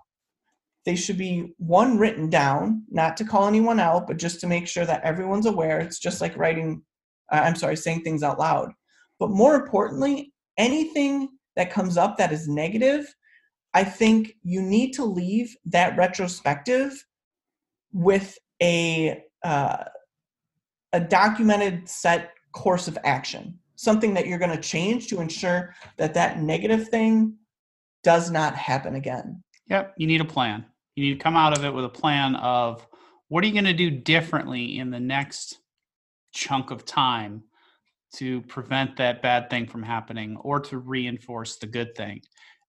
they 0.85 0.95
should 0.95 1.17
be 1.17 1.53
one 1.57 1.97
written 1.97 2.29
down 2.29 2.83
not 2.89 3.17
to 3.17 3.25
call 3.25 3.47
anyone 3.47 3.79
out 3.79 4.07
but 4.07 4.17
just 4.17 4.39
to 4.39 4.47
make 4.47 4.67
sure 4.67 4.85
that 4.85 5.03
everyone's 5.03 5.45
aware. 5.45 5.79
It's 5.79 5.99
just 5.99 6.21
like 6.21 6.37
writing 6.37 6.81
uh, 7.31 7.41
i'm 7.43 7.55
sorry 7.55 7.77
saying 7.77 8.01
things 8.01 8.23
out 8.23 8.39
loud. 8.39 8.71
But 9.19 9.29
more 9.29 9.55
importantly 9.55 10.33
anything 10.59 11.29
that 11.55 11.71
comes 11.71 11.97
up 11.97 12.17
that 12.17 12.31
is 12.31 12.47
negative 12.47 13.11
I 13.73 13.83
think 13.83 14.35
you 14.43 14.61
need 14.61 14.91
to 14.93 15.05
leave 15.05 15.55
that 15.65 15.95
retrospective 15.97 17.05
with 17.93 18.37
a 18.61 19.23
uh, 19.43 19.83
a 20.91 20.99
documented 20.99 21.87
set 21.87 22.31
course 22.51 22.87
of 22.87 22.97
action, 23.03 23.59
something 23.75 24.13
that 24.15 24.25
you're 24.25 24.39
going 24.39 24.55
to 24.55 24.61
change 24.61 25.07
to 25.07 25.21
ensure 25.21 25.75
that 25.97 26.15
that 26.15 26.41
negative 26.41 26.89
thing 26.89 27.35
does 28.03 28.31
not 28.31 28.55
happen 28.55 28.95
again. 28.95 29.43
Yep, 29.67 29.93
you 29.97 30.07
need 30.07 30.21
a 30.21 30.25
plan. 30.25 30.65
You 30.95 31.05
need 31.05 31.13
to 31.13 31.23
come 31.23 31.35
out 31.35 31.57
of 31.57 31.63
it 31.63 31.73
with 31.73 31.85
a 31.85 31.89
plan 31.89 32.35
of 32.35 32.85
what 33.27 33.43
are 33.43 33.47
you 33.47 33.53
going 33.53 33.65
to 33.65 33.73
do 33.73 33.91
differently 33.91 34.79
in 34.79 34.89
the 34.89 34.99
next 34.99 35.59
chunk 36.31 36.71
of 36.71 36.85
time 36.85 37.43
to 38.15 38.41
prevent 38.43 38.97
that 38.97 39.21
bad 39.21 39.49
thing 39.49 39.67
from 39.67 39.83
happening 39.83 40.37
or 40.37 40.59
to 40.59 40.77
reinforce 40.77 41.57
the 41.57 41.67
good 41.67 41.95
thing. 41.95 42.21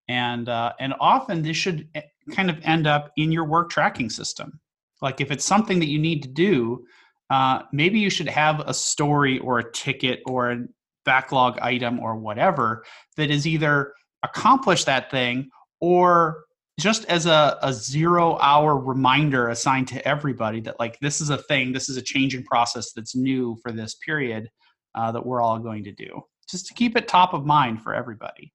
And 0.08 0.48
uh, 0.48 0.72
and 0.80 0.94
often 1.00 1.42
this 1.42 1.56
should 1.56 1.88
eh, 1.94 2.02
kind 2.32 2.50
of 2.50 2.58
end 2.62 2.86
up 2.86 3.12
in 3.16 3.32
your 3.32 3.44
work 3.44 3.70
tracking 3.70 4.10
system. 4.10 4.60
Like 5.00 5.20
if 5.20 5.30
it's 5.30 5.44
something 5.44 5.78
that 5.78 5.88
you 5.88 5.98
need 5.98 6.22
to 6.22 6.28
do 6.28 6.84
uh, 7.30 7.62
maybe 7.72 8.00
you 8.00 8.10
should 8.10 8.28
have 8.28 8.60
a 8.60 8.74
story 8.74 9.38
or 9.38 9.60
a 9.60 9.72
ticket 9.72 10.20
or 10.26 10.50
a 10.50 10.64
backlog 11.04 11.58
item 11.60 12.00
or 12.00 12.16
whatever 12.16 12.84
that 13.16 13.30
is 13.30 13.46
either 13.46 13.94
accomplish 14.22 14.84
that 14.84 15.10
thing 15.10 15.48
or 15.80 16.44
just 16.78 17.04
as 17.06 17.26
a, 17.26 17.58
a 17.62 17.72
zero 17.72 18.36
hour 18.38 18.76
reminder 18.76 19.48
assigned 19.48 19.88
to 19.88 20.06
everybody 20.06 20.60
that 20.60 20.78
like 20.78 20.98
this 21.00 21.20
is 21.20 21.30
a 21.30 21.38
thing 21.38 21.72
this 21.72 21.88
is 21.88 21.96
a 21.96 22.02
changing 22.02 22.44
process 22.44 22.92
that's 22.92 23.16
new 23.16 23.56
for 23.62 23.72
this 23.72 23.94
period 23.94 24.50
uh, 24.94 25.12
that 25.12 25.24
we're 25.24 25.40
all 25.40 25.58
going 25.58 25.84
to 25.84 25.92
do 25.92 26.22
just 26.48 26.66
to 26.66 26.74
keep 26.74 26.96
it 26.96 27.06
top 27.06 27.32
of 27.32 27.46
mind 27.46 27.82
for 27.82 27.94
everybody 27.94 28.52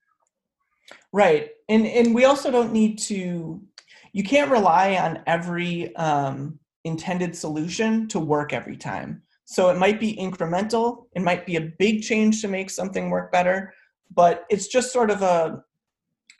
Right. 1.12 1.52
And 1.70 1.86
and 1.88 2.14
we 2.14 2.26
also 2.26 2.52
don't 2.52 2.74
need 2.74 3.00
to 3.00 3.62
you 4.14 4.24
can't 4.24 4.52
rely 4.52 4.96
on 4.96 5.22
every 5.28 5.96
um, 5.96 6.60
intended 6.84 7.36
solution 7.36 8.08
to 8.10 8.20
work 8.20 8.54
every 8.54 8.78
time. 8.78 9.22
So 9.46 9.70
it 9.70 9.78
might 9.78 10.00
be 10.00 10.16
incremental, 10.16 11.06
it 11.16 11.22
might 11.22 11.46
be 11.46 11.58
a 11.58 11.72
big 11.80 12.02
change 12.02 12.42
to 12.42 12.48
make 12.48 12.70
something 12.70 13.10
work 13.10 13.32
better, 13.32 13.74
but 14.14 14.46
it's 14.50 14.68
just 14.68 14.92
sort 14.92 15.12
of 15.12 15.22
a 15.22 15.64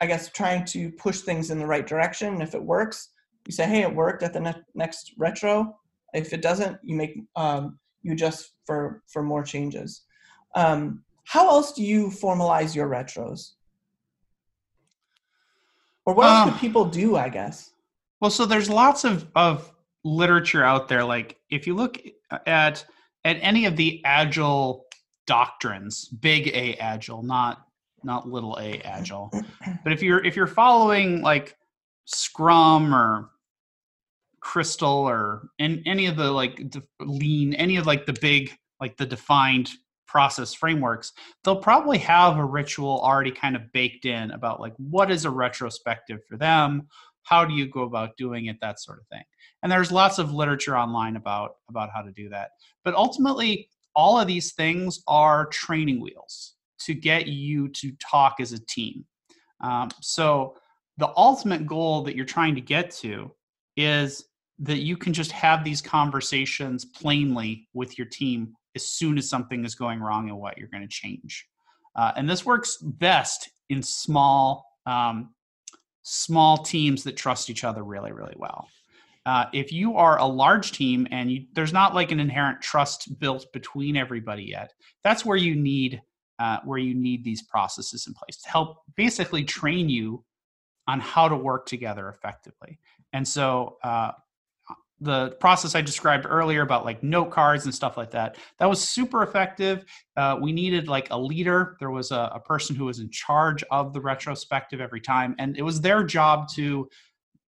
I 0.00 0.06
guess 0.06 0.30
trying 0.30 0.64
to 0.66 0.90
push 0.92 1.20
things 1.20 1.50
in 1.50 1.58
the 1.58 1.66
right 1.66 1.86
direction. 1.86 2.42
If 2.42 2.54
it 2.54 2.62
works, 2.62 3.10
you 3.46 3.52
say, 3.52 3.66
"Hey, 3.66 3.82
it 3.82 3.94
worked 3.94 4.22
at 4.22 4.32
the 4.32 4.40
ne- 4.40 4.64
next 4.74 5.14
retro." 5.16 5.78
If 6.12 6.32
it 6.32 6.42
doesn't, 6.42 6.78
you 6.82 6.96
make 6.96 7.18
um, 7.34 7.78
you 8.02 8.12
adjust 8.12 8.52
for 8.66 9.02
for 9.06 9.22
more 9.22 9.42
changes. 9.42 10.02
Um, 10.54 11.02
how 11.24 11.48
else 11.48 11.72
do 11.72 11.82
you 11.82 12.08
formalize 12.08 12.74
your 12.74 12.88
retros? 12.88 13.52
Or 16.04 16.14
what 16.14 16.28
else 16.28 16.50
could 16.50 16.60
people 16.60 16.84
do, 16.84 17.16
I 17.16 17.28
guess? 17.28 17.72
Well, 18.20 18.30
so 18.30 18.46
there's 18.46 18.70
lots 18.70 19.04
of, 19.04 19.26
of 19.34 19.72
literature 20.04 20.64
out 20.64 20.88
there. 20.88 21.04
Like 21.04 21.36
if 21.50 21.66
you 21.66 21.74
look 21.74 22.00
at 22.46 22.84
at 23.24 23.38
any 23.40 23.66
of 23.66 23.76
the 23.76 24.00
agile 24.04 24.86
doctrines, 25.26 26.06
big 26.06 26.48
A 26.48 26.76
agile, 26.76 27.22
not 27.22 27.66
not 28.04 28.28
little 28.28 28.56
a 28.60 28.78
agile. 28.82 29.30
But 29.82 29.92
if 29.92 30.00
you're 30.02 30.24
if 30.24 30.36
you're 30.36 30.46
following 30.46 31.22
like 31.22 31.56
Scrum 32.04 32.94
or 32.94 33.30
Crystal 34.46 34.88
or 34.88 35.48
in 35.58 35.82
any 35.86 36.06
of 36.06 36.14
the 36.16 36.30
like 36.30 36.62
lean, 37.00 37.52
any 37.54 37.78
of 37.78 37.84
like 37.84 38.06
the 38.06 38.16
big 38.20 38.52
like 38.80 38.96
the 38.96 39.04
defined 39.04 39.68
process 40.06 40.54
frameworks, 40.54 41.12
they'll 41.42 41.60
probably 41.60 41.98
have 41.98 42.38
a 42.38 42.44
ritual 42.44 43.00
already 43.02 43.32
kind 43.32 43.56
of 43.56 43.72
baked 43.72 44.04
in 44.04 44.30
about 44.30 44.60
like 44.60 44.72
what 44.76 45.10
is 45.10 45.24
a 45.24 45.30
retrospective 45.30 46.20
for 46.28 46.36
them, 46.36 46.86
how 47.24 47.44
do 47.44 47.54
you 47.54 47.66
go 47.68 47.82
about 47.82 48.16
doing 48.16 48.46
it, 48.46 48.56
that 48.60 48.78
sort 48.80 49.00
of 49.00 49.06
thing. 49.08 49.24
And 49.64 49.72
there's 49.72 49.90
lots 49.90 50.20
of 50.20 50.32
literature 50.32 50.78
online 50.78 51.16
about 51.16 51.56
about 51.68 51.90
how 51.92 52.02
to 52.02 52.12
do 52.12 52.28
that. 52.28 52.50
But 52.84 52.94
ultimately, 52.94 53.68
all 53.96 54.16
of 54.16 54.28
these 54.28 54.52
things 54.52 55.02
are 55.08 55.46
training 55.46 56.00
wheels 56.00 56.54
to 56.82 56.94
get 56.94 57.26
you 57.26 57.68
to 57.70 57.90
talk 58.00 58.36
as 58.38 58.52
a 58.52 58.64
team. 58.66 59.04
Um, 59.60 59.88
so 60.00 60.54
the 60.98 61.12
ultimate 61.16 61.66
goal 61.66 62.02
that 62.02 62.14
you're 62.14 62.24
trying 62.24 62.54
to 62.54 62.60
get 62.60 62.92
to 63.02 63.32
is 63.76 64.24
that 64.58 64.78
you 64.78 64.96
can 64.96 65.12
just 65.12 65.32
have 65.32 65.64
these 65.64 65.82
conversations 65.82 66.84
plainly 66.84 67.68
with 67.74 67.98
your 67.98 68.06
team 68.06 68.54
as 68.74 68.86
soon 68.86 69.18
as 69.18 69.28
something 69.28 69.64
is 69.64 69.74
going 69.74 70.00
wrong 70.00 70.28
and 70.28 70.38
what 70.38 70.56
you're 70.56 70.68
going 70.68 70.82
to 70.82 70.88
change. 70.88 71.46
Uh, 71.94 72.12
and 72.16 72.28
this 72.28 72.44
works 72.44 72.76
best 72.80 73.50
in 73.68 73.82
small 73.82 74.64
um, 74.86 75.30
small 76.02 76.58
teams 76.58 77.02
that 77.02 77.16
trust 77.16 77.50
each 77.50 77.64
other 77.64 77.82
really 77.82 78.12
really 78.12 78.36
well. 78.36 78.68
Uh, 79.24 79.46
if 79.52 79.72
you 79.72 79.96
are 79.96 80.20
a 80.20 80.24
large 80.24 80.70
team 80.70 81.08
and 81.10 81.32
you, 81.32 81.46
there's 81.54 81.72
not 81.72 81.94
like 81.94 82.12
an 82.12 82.20
inherent 82.20 82.62
trust 82.62 83.18
built 83.18 83.44
between 83.52 83.96
everybody 83.96 84.44
yet, 84.44 84.72
that's 85.02 85.24
where 85.24 85.36
you 85.36 85.56
need 85.56 86.00
uh, 86.38 86.58
where 86.64 86.78
you 86.78 86.94
need 86.94 87.24
these 87.24 87.42
processes 87.42 88.06
in 88.06 88.14
place 88.14 88.36
to 88.42 88.48
help 88.48 88.78
basically 88.94 89.42
train 89.42 89.88
you 89.88 90.24
on 90.86 91.00
how 91.00 91.28
to 91.28 91.36
work 91.36 91.66
together 91.66 92.08
effectively. 92.08 92.78
And 93.12 93.26
so, 93.26 93.78
uh, 93.82 94.12
the 95.00 95.30
process 95.40 95.74
I 95.74 95.82
described 95.82 96.26
earlier 96.28 96.62
about 96.62 96.84
like 96.84 97.02
note 97.02 97.30
cards 97.30 97.66
and 97.66 97.74
stuff 97.74 97.96
like 97.96 98.10
that. 98.12 98.36
That 98.58 98.68
was 98.68 98.80
super 98.80 99.22
effective. 99.22 99.84
Uh, 100.16 100.38
we 100.40 100.52
needed 100.52 100.88
like 100.88 101.08
a 101.10 101.18
leader. 101.18 101.76
There 101.80 101.90
was 101.90 102.12
a, 102.12 102.30
a, 102.34 102.40
person 102.40 102.74
who 102.74 102.86
was 102.86 102.98
in 102.98 103.10
charge 103.10 103.62
of 103.70 103.92
the 103.92 104.00
retrospective 104.00 104.80
every 104.80 105.02
time, 105.02 105.34
and 105.38 105.56
it 105.58 105.62
was 105.62 105.82
their 105.82 106.02
job 106.02 106.48
to 106.54 106.88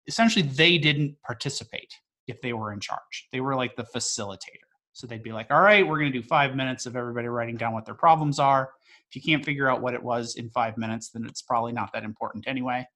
essentially 0.07 0.43
they 0.43 0.77
didn't 0.77 1.17
participate 1.23 1.93
if 2.27 2.41
they 2.43 2.53
were 2.53 2.73
in 2.73 2.81
charge. 2.81 3.29
They 3.33 3.41
were 3.41 3.57
like 3.57 3.77
the 3.77 3.85
facilitator. 3.85 4.69
So 4.93 5.07
they'd 5.07 5.23
be 5.23 5.33
like, 5.33 5.51
all 5.51 5.63
right, 5.63 5.87
we're 5.87 5.99
going 5.99 6.13
to 6.13 6.19
do 6.19 6.27
five 6.27 6.55
minutes 6.55 6.85
of 6.85 6.97
everybody 6.97 7.29
writing 7.29 7.57
down 7.57 7.73
what 7.73 7.87
their 7.87 7.95
problems 7.95 8.39
are. 8.39 8.71
If 9.09 9.17
you 9.17 9.23
can't 9.23 9.45
figure 9.45 9.71
out 9.71 9.81
what 9.81 9.95
it 9.95 10.03
was 10.03 10.35
in 10.37 10.51
five 10.51 10.77
minutes, 10.77 11.11
then 11.11 11.25
it's 11.25 11.41
probably 11.41 11.73
not 11.73 11.93
that 11.95 12.05
important 12.05 12.47
anyway. 12.47 12.87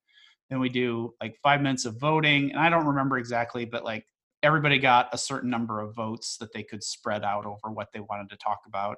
Then 0.49 0.59
we 0.59 0.69
do 0.69 1.13
like 1.21 1.37
five 1.41 1.61
minutes 1.61 1.85
of 1.85 1.99
voting. 1.99 2.51
And 2.51 2.59
I 2.59 2.69
don't 2.69 2.85
remember 2.85 3.17
exactly, 3.17 3.65
but 3.65 3.83
like 3.83 4.05
everybody 4.43 4.77
got 4.77 5.09
a 5.13 5.17
certain 5.17 5.49
number 5.49 5.79
of 5.79 5.95
votes 5.95 6.37
that 6.37 6.53
they 6.53 6.63
could 6.63 6.83
spread 6.83 7.23
out 7.23 7.45
over 7.45 7.71
what 7.71 7.91
they 7.93 8.01
wanted 8.01 8.29
to 8.29 8.37
talk 8.37 8.59
about. 8.67 8.97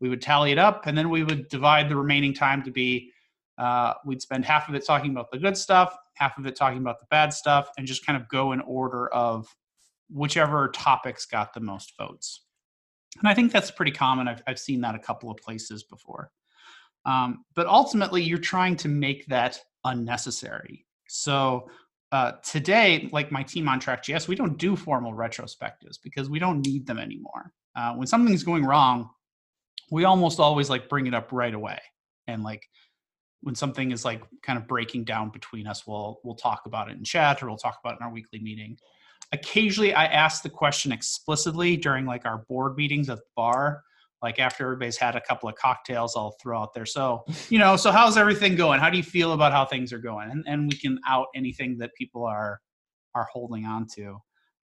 We 0.00 0.08
would 0.08 0.22
tally 0.22 0.52
it 0.52 0.58
up, 0.58 0.86
and 0.86 0.96
then 0.96 1.10
we 1.10 1.24
would 1.24 1.48
divide 1.48 1.88
the 1.88 1.96
remaining 1.96 2.32
time 2.32 2.62
to 2.62 2.70
be 2.70 3.10
uh, 3.58 3.94
we'd 4.04 4.20
spend 4.20 4.44
half 4.44 4.68
of 4.68 4.74
it 4.74 4.84
talking 4.84 5.10
about 5.10 5.30
the 5.30 5.38
good 5.38 5.56
stuff, 5.56 5.96
half 6.14 6.36
of 6.38 6.46
it 6.46 6.56
talking 6.56 6.78
about 6.78 7.00
the 7.00 7.06
bad 7.10 7.32
stuff, 7.32 7.70
and 7.78 7.86
just 7.86 8.04
kind 8.04 8.20
of 8.20 8.28
go 8.28 8.52
in 8.52 8.60
order 8.60 9.08
of 9.08 9.46
whichever 10.10 10.68
topics 10.68 11.24
got 11.26 11.54
the 11.54 11.60
most 11.60 11.94
votes. 11.98 12.42
And 13.18 13.28
I 13.28 13.34
think 13.34 13.52
that's 13.52 13.70
pretty 13.70 13.92
common. 13.92 14.28
I've, 14.28 14.42
I've 14.46 14.58
seen 14.58 14.82
that 14.82 14.94
a 14.94 14.98
couple 14.98 15.30
of 15.30 15.38
places 15.38 15.84
before. 15.84 16.30
Um, 17.06 17.44
but 17.54 17.66
ultimately, 17.66 18.22
you're 18.22 18.38
trying 18.38 18.76
to 18.76 18.88
make 18.88 19.26
that 19.26 19.58
unnecessary. 19.84 20.84
So 21.08 21.70
uh, 22.12 22.32
today, 22.42 23.08
like 23.12 23.32
my 23.32 23.42
team 23.42 23.68
on 23.68 23.80
TrackJS, 23.80 24.28
we 24.28 24.36
don't 24.36 24.58
do 24.58 24.76
formal 24.76 25.12
retrospectives 25.12 25.98
because 26.02 26.30
we 26.30 26.38
don't 26.38 26.64
need 26.64 26.86
them 26.86 26.98
anymore. 26.98 27.52
Uh, 27.74 27.94
when 27.94 28.06
something's 28.06 28.44
going 28.44 28.64
wrong, 28.64 29.10
we 29.90 30.04
almost 30.04 30.40
always 30.40 30.70
like 30.70 30.88
bring 30.88 31.06
it 31.06 31.14
up 31.14 31.32
right 31.32 31.54
away 31.54 31.80
and 32.26 32.42
like 32.42 32.68
when 33.42 33.54
something 33.54 33.92
is 33.92 34.04
like 34.04 34.22
kind 34.42 34.58
of 34.58 34.66
breaking 34.66 35.04
down 35.04 35.30
between 35.30 35.66
us 35.66 35.86
we'll 35.86 36.20
we'll 36.24 36.34
talk 36.34 36.62
about 36.66 36.88
it 36.88 36.96
in 36.96 37.04
chat 37.04 37.42
or 37.42 37.46
we'll 37.46 37.56
talk 37.56 37.78
about 37.82 37.94
it 37.94 37.98
in 38.00 38.06
our 38.06 38.12
weekly 38.12 38.40
meeting 38.40 38.76
occasionally 39.32 39.94
i 39.94 40.04
ask 40.06 40.42
the 40.42 40.48
question 40.48 40.92
explicitly 40.92 41.76
during 41.76 42.06
like 42.06 42.24
our 42.24 42.38
board 42.48 42.76
meetings 42.76 43.08
at 43.08 43.18
the 43.18 43.24
bar 43.36 43.82
like 44.22 44.38
after 44.38 44.64
everybody's 44.64 44.96
had 44.96 45.14
a 45.14 45.20
couple 45.20 45.48
of 45.48 45.54
cocktails 45.56 46.16
i'll 46.16 46.36
throw 46.42 46.60
out 46.60 46.74
there. 46.74 46.86
So 46.86 47.24
you 47.48 47.58
know 47.58 47.76
so 47.76 47.92
how's 47.92 48.16
everything 48.16 48.56
going? 48.56 48.80
How 48.80 48.90
do 48.90 48.96
you 48.96 49.02
feel 49.02 49.32
about 49.32 49.52
how 49.52 49.64
things 49.64 49.92
are 49.92 49.98
going? 49.98 50.30
And, 50.30 50.44
and 50.46 50.70
we 50.70 50.78
can 50.78 50.98
out 51.06 51.26
anything 51.34 51.78
that 51.78 51.94
people 51.94 52.24
are 52.24 52.60
are 53.14 53.28
holding 53.32 53.64
on 53.64 53.86
to. 53.96 54.18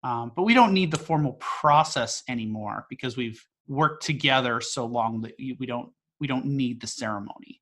Um, 0.05 0.33
but 0.35 0.43
we 0.43 0.55
don't 0.55 0.73
need 0.73 0.91
the 0.91 0.99
formal 0.99 1.35
process 1.35 2.23
anymore 2.29 2.87
because 2.91 3.17
we've 3.17 3.41
worked 3.69 4.05
together 4.05 4.61
so 4.61 4.85
long 4.85 5.21
that 5.23 5.35
we 5.39 5.67
don't 5.67 5.91
we 6.21 6.27
don't 6.27 6.45
need 6.45 6.81
the 6.81 6.87
ceremony. 6.87 7.61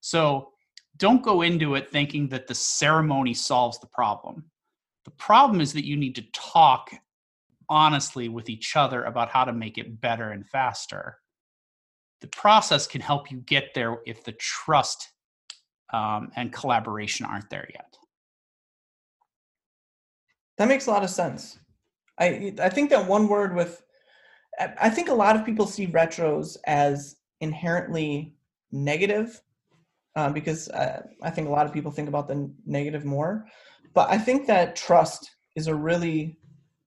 So 0.00 0.50
don't 0.96 1.22
go 1.22 1.42
into 1.42 1.74
it 1.74 1.90
thinking 1.90 2.28
that 2.28 2.46
the 2.46 2.54
ceremony 2.54 3.34
solves 3.34 3.78
the 3.80 3.86
problem. 3.86 4.44
The 5.04 5.10
problem 5.12 5.60
is 5.60 5.72
that 5.72 5.86
you 5.86 5.96
need 5.96 6.14
to 6.16 6.24
talk 6.32 6.90
honestly 7.68 8.28
with 8.28 8.50
each 8.50 8.76
other 8.76 9.04
about 9.04 9.30
how 9.30 9.44
to 9.44 9.52
make 9.52 9.78
it 9.78 10.00
better 10.00 10.30
and 10.30 10.46
faster 10.46 11.18
the 12.22 12.28
process 12.28 12.86
can 12.86 13.02
help 13.02 13.30
you 13.30 13.38
get 13.38 13.74
there 13.74 13.98
if 14.06 14.24
the 14.24 14.32
trust 14.32 15.10
um, 15.92 16.30
and 16.36 16.52
collaboration 16.52 17.26
aren't 17.26 17.50
there 17.50 17.68
yet. 17.74 17.98
That 20.56 20.68
makes 20.68 20.86
a 20.86 20.90
lot 20.90 21.04
of 21.04 21.10
sense. 21.10 21.58
I 22.18 22.54
I 22.58 22.68
think 22.70 22.90
that 22.90 23.06
one 23.06 23.28
word 23.28 23.54
with 23.54 23.82
I 24.58 24.90
think 24.90 25.08
a 25.08 25.14
lot 25.14 25.36
of 25.36 25.44
people 25.44 25.66
see 25.66 25.86
retros 25.86 26.56
as 26.66 27.16
inherently 27.40 28.34
negative 28.70 29.40
um, 30.14 30.32
because 30.32 30.68
uh, 30.68 31.02
I 31.22 31.30
think 31.30 31.48
a 31.48 31.50
lot 31.50 31.66
of 31.66 31.72
people 31.72 31.90
think 31.90 32.08
about 32.08 32.28
the 32.28 32.50
negative 32.66 33.04
more. 33.04 33.46
But 33.94 34.10
I 34.10 34.18
think 34.18 34.46
that 34.46 34.76
trust 34.76 35.30
is 35.56 35.66
a 35.66 35.74
really 35.74 36.38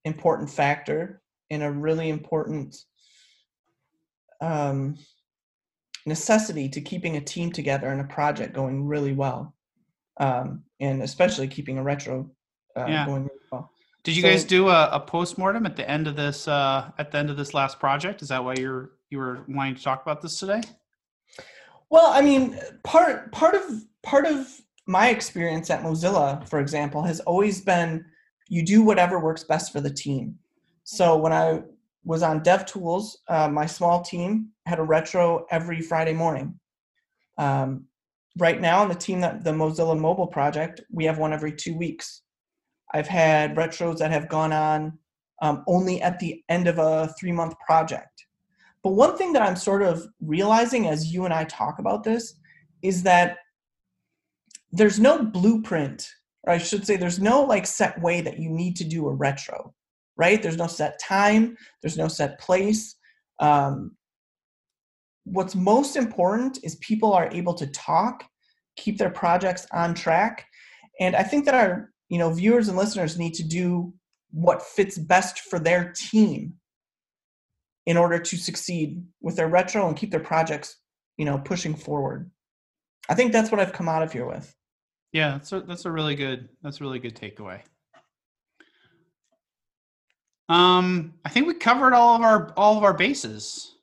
important 0.05 0.49
factor 0.49 1.21
and 1.49 1.63
a 1.63 1.71
really 1.71 2.09
important 2.09 2.75
um, 4.41 4.95
necessity 6.05 6.69
to 6.69 6.81
keeping 6.81 7.17
a 7.17 7.21
team 7.21 7.51
together 7.51 7.87
and 7.87 8.01
a 8.01 8.05
project 8.05 8.53
going 8.53 8.85
really 8.85 9.13
well, 9.13 9.53
um, 10.17 10.63
and 10.79 11.01
especially 11.01 11.47
keeping 11.47 11.77
a 11.77 11.83
retro 11.83 12.29
uh, 12.75 12.85
yeah. 12.87 13.05
going 13.05 13.23
really 13.23 13.39
well. 13.51 13.71
Did 14.03 14.15
you 14.15 14.21
so, 14.21 14.29
guys 14.29 14.43
do 14.43 14.69
a, 14.69 14.89
a 14.91 14.99
post 14.99 15.37
mortem 15.37 15.65
at 15.65 15.75
the 15.75 15.89
end 15.89 16.07
of 16.07 16.15
this 16.15 16.47
uh, 16.47 16.91
at 16.99 17.11
the 17.11 17.17
end 17.17 17.29
of 17.29 17.37
this 17.37 17.53
last 17.53 17.79
project? 17.79 18.21
Is 18.21 18.29
that 18.29 18.43
why 18.43 18.55
you're 18.55 18.91
you 19.09 19.17
were 19.17 19.43
wanting 19.47 19.75
to 19.75 19.83
talk 19.83 20.01
about 20.03 20.21
this 20.21 20.39
today? 20.39 20.61
Well, 21.89 22.11
I 22.11 22.21
mean, 22.21 22.59
part 22.83 23.31
part 23.31 23.55
of 23.55 23.63
part 24.03 24.25
of 24.25 24.47
my 24.87 25.09
experience 25.09 25.71
at 25.71 25.81
Mozilla, 25.81 26.47
for 26.47 26.59
example, 26.59 27.01
has 27.01 27.19
always 27.21 27.61
been 27.61 28.05
you 28.47 28.63
do 28.63 28.83
whatever 28.83 29.19
works 29.19 29.43
best 29.43 29.71
for 29.73 29.81
the 29.81 29.89
team. 29.89 30.37
So 30.83 31.17
when 31.17 31.33
I 31.33 31.61
was 32.05 32.23
on 32.23 32.41
DevTools. 32.41 33.17
Uh, 33.27 33.49
my 33.49 33.65
small 33.65 34.01
team 34.01 34.49
had 34.65 34.79
a 34.79 34.83
retro 34.83 35.45
every 35.49 35.81
Friday 35.81 36.13
morning. 36.13 36.57
Um, 37.37 37.85
right 38.37 38.61
now, 38.61 38.81
on 38.81 38.89
the 38.89 38.95
team 38.95 39.19
that 39.21 39.43
the 39.43 39.51
Mozilla 39.51 39.99
Mobile 39.99 40.27
project, 40.27 40.81
we 40.91 41.03
have 41.05 41.17
one 41.17 41.33
every 41.33 41.51
two 41.51 41.75
weeks. 41.75 42.21
I've 42.93 43.07
had 43.07 43.55
retros 43.55 43.97
that 43.97 44.11
have 44.11 44.29
gone 44.29 44.53
on 44.53 44.97
um, 45.41 45.63
only 45.67 46.01
at 46.01 46.19
the 46.19 46.43
end 46.47 46.67
of 46.67 46.77
a 46.77 47.13
three 47.19 47.31
month 47.31 47.55
project. 47.59 48.25
But 48.83 48.91
one 48.91 49.17
thing 49.17 49.33
that 49.33 49.41
I'm 49.41 49.55
sort 49.55 49.81
of 49.81 50.07
realizing 50.21 50.87
as 50.87 51.11
you 51.11 51.25
and 51.25 51.33
I 51.33 51.43
talk 51.45 51.79
about 51.79 52.03
this 52.03 52.35
is 52.83 53.03
that 53.03 53.37
there's 54.71 54.99
no 54.99 55.23
blueprint, 55.23 56.07
or 56.43 56.53
I 56.53 56.57
should 56.59 56.85
say, 56.85 56.95
there's 56.95 57.19
no 57.19 57.41
like 57.43 57.65
set 57.65 57.99
way 58.01 58.21
that 58.21 58.39
you 58.39 58.49
need 58.49 58.75
to 58.77 58.83
do 58.83 59.07
a 59.07 59.13
retro 59.13 59.73
right? 60.17 60.41
There's 60.41 60.57
no 60.57 60.67
set 60.67 60.99
time, 60.99 61.57
there's 61.81 61.97
no 61.97 62.07
set 62.07 62.39
place. 62.39 62.95
Um, 63.39 63.95
what's 65.25 65.55
most 65.55 65.95
important 65.95 66.59
is 66.63 66.75
people 66.75 67.13
are 67.13 67.29
able 67.31 67.53
to 67.55 67.67
talk, 67.67 68.23
keep 68.77 68.97
their 68.97 69.09
projects 69.09 69.67
on 69.71 69.93
track. 69.93 70.45
And 70.99 71.15
I 71.15 71.23
think 71.23 71.45
that 71.45 71.55
our 71.55 71.91
you 72.09 72.17
know 72.17 72.31
viewers 72.31 72.67
and 72.67 72.77
listeners 72.77 73.17
need 73.17 73.33
to 73.35 73.43
do 73.43 73.93
what 74.31 74.61
fits 74.61 74.97
best 74.97 75.39
for 75.39 75.59
their 75.59 75.93
team 75.95 76.53
in 77.85 77.97
order 77.97 78.19
to 78.19 78.37
succeed 78.37 79.03
with 79.21 79.35
their 79.35 79.47
retro 79.47 79.87
and 79.87 79.97
keep 79.97 80.11
their 80.11 80.19
projects 80.19 80.77
you 81.17 81.25
know 81.25 81.37
pushing 81.37 81.75
forward 81.75 82.29
i 83.09 83.15
think 83.15 83.31
that's 83.31 83.51
what 83.51 83.59
i've 83.59 83.73
come 83.73 83.89
out 83.89 84.03
of 84.03 84.11
here 84.11 84.25
with 84.25 84.55
yeah 85.13 85.39
a, 85.51 85.61
that's 85.61 85.85
a 85.85 85.91
really 85.91 86.15
good 86.15 86.49
that's 86.61 86.81
a 86.81 86.83
really 86.83 86.99
good 86.99 87.15
takeaway 87.15 87.61
um, 90.49 91.13
I 91.23 91.29
think 91.29 91.47
we 91.47 91.53
covered 91.55 91.93
all 91.93 92.15
of 92.15 92.21
our 92.21 92.53
all 92.55 92.77
of 92.77 92.83
our 92.83 92.93
bases. 92.93 93.75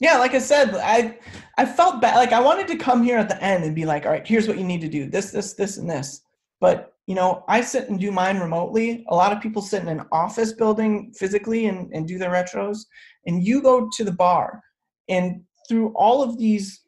Yeah, 0.00 0.18
like 0.18 0.34
I 0.34 0.38
said, 0.38 0.74
I 0.74 1.18
I 1.56 1.66
felt 1.66 2.00
bad. 2.00 2.16
Like 2.16 2.32
I 2.32 2.40
wanted 2.40 2.68
to 2.68 2.76
come 2.76 3.02
here 3.02 3.18
at 3.18 3.28
the 3.28 3.42
end 3.42 3.64
and 3.64 3.74
be 3.74 3.84
like, 3.84 4.06
all 4.06 4.12
right, 4.12 4.26
here's 4.26 4.48
what 4.48 4.58
you 4.58 4.64
need 4.64 4.80
to 4.80 4.88
do. 4.88 5.08
This, 5.08 5.30
this, 5.30 5.52
this, 5.54 5.76
and 5.76 5.88
this. 5.88 6.22
But 6.60 6.94
you 7.06 7.14
know, 7.14 7.44
I 7.48 7.60
sit 7.60 7.90
and 7.90 8.00
do 8.00 8.10
mine 8.10 8.38
remotely. 8.38 9.04
A 9.08 9.14
lot 9.14 9.32
of 9.32 9.42
people 9.42 9.60
sit 9.60 9.82
in 9.82 9.88
an 9.88 10.06
office 10.10 10.52
building 10.52 11.12
physically 11.12 11.66
and, 11.66 11.92
and 11.92 12.08
do 12.08 12.18
their 12.18 12.30
retros. 12.30 12.86
And 13.26 13.44
you 13.44 13.60
go 13.60 13.90
to 13.92 14.04
the 14.04 14.12
bar. 14.12 14.62
And 15.08 15.42
through 15.68 15.88
all 15.94 16.22
of 16.22 16.38
these 16.38 16.80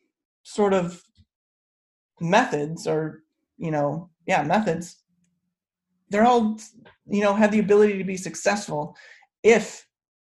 sort 0.43 0.73
of 0.73 1.03
methods 2.21 2.87
or, 2.87 3.25
you 3.59 3.71
know, 3.71 4.09
yeah, 4.27 4.43
methods, 4.43 4.97
they're 6.11 6.25
all 6.25 6.59
you 7.07 7.23
know 7.23 7.35
have 7.35 7.51
the 7.51 7.59
ability 7.59 7.99
to 7.99 8.05
be 8.05 8.17
successful 8.17 8.97
if 9.43 9.87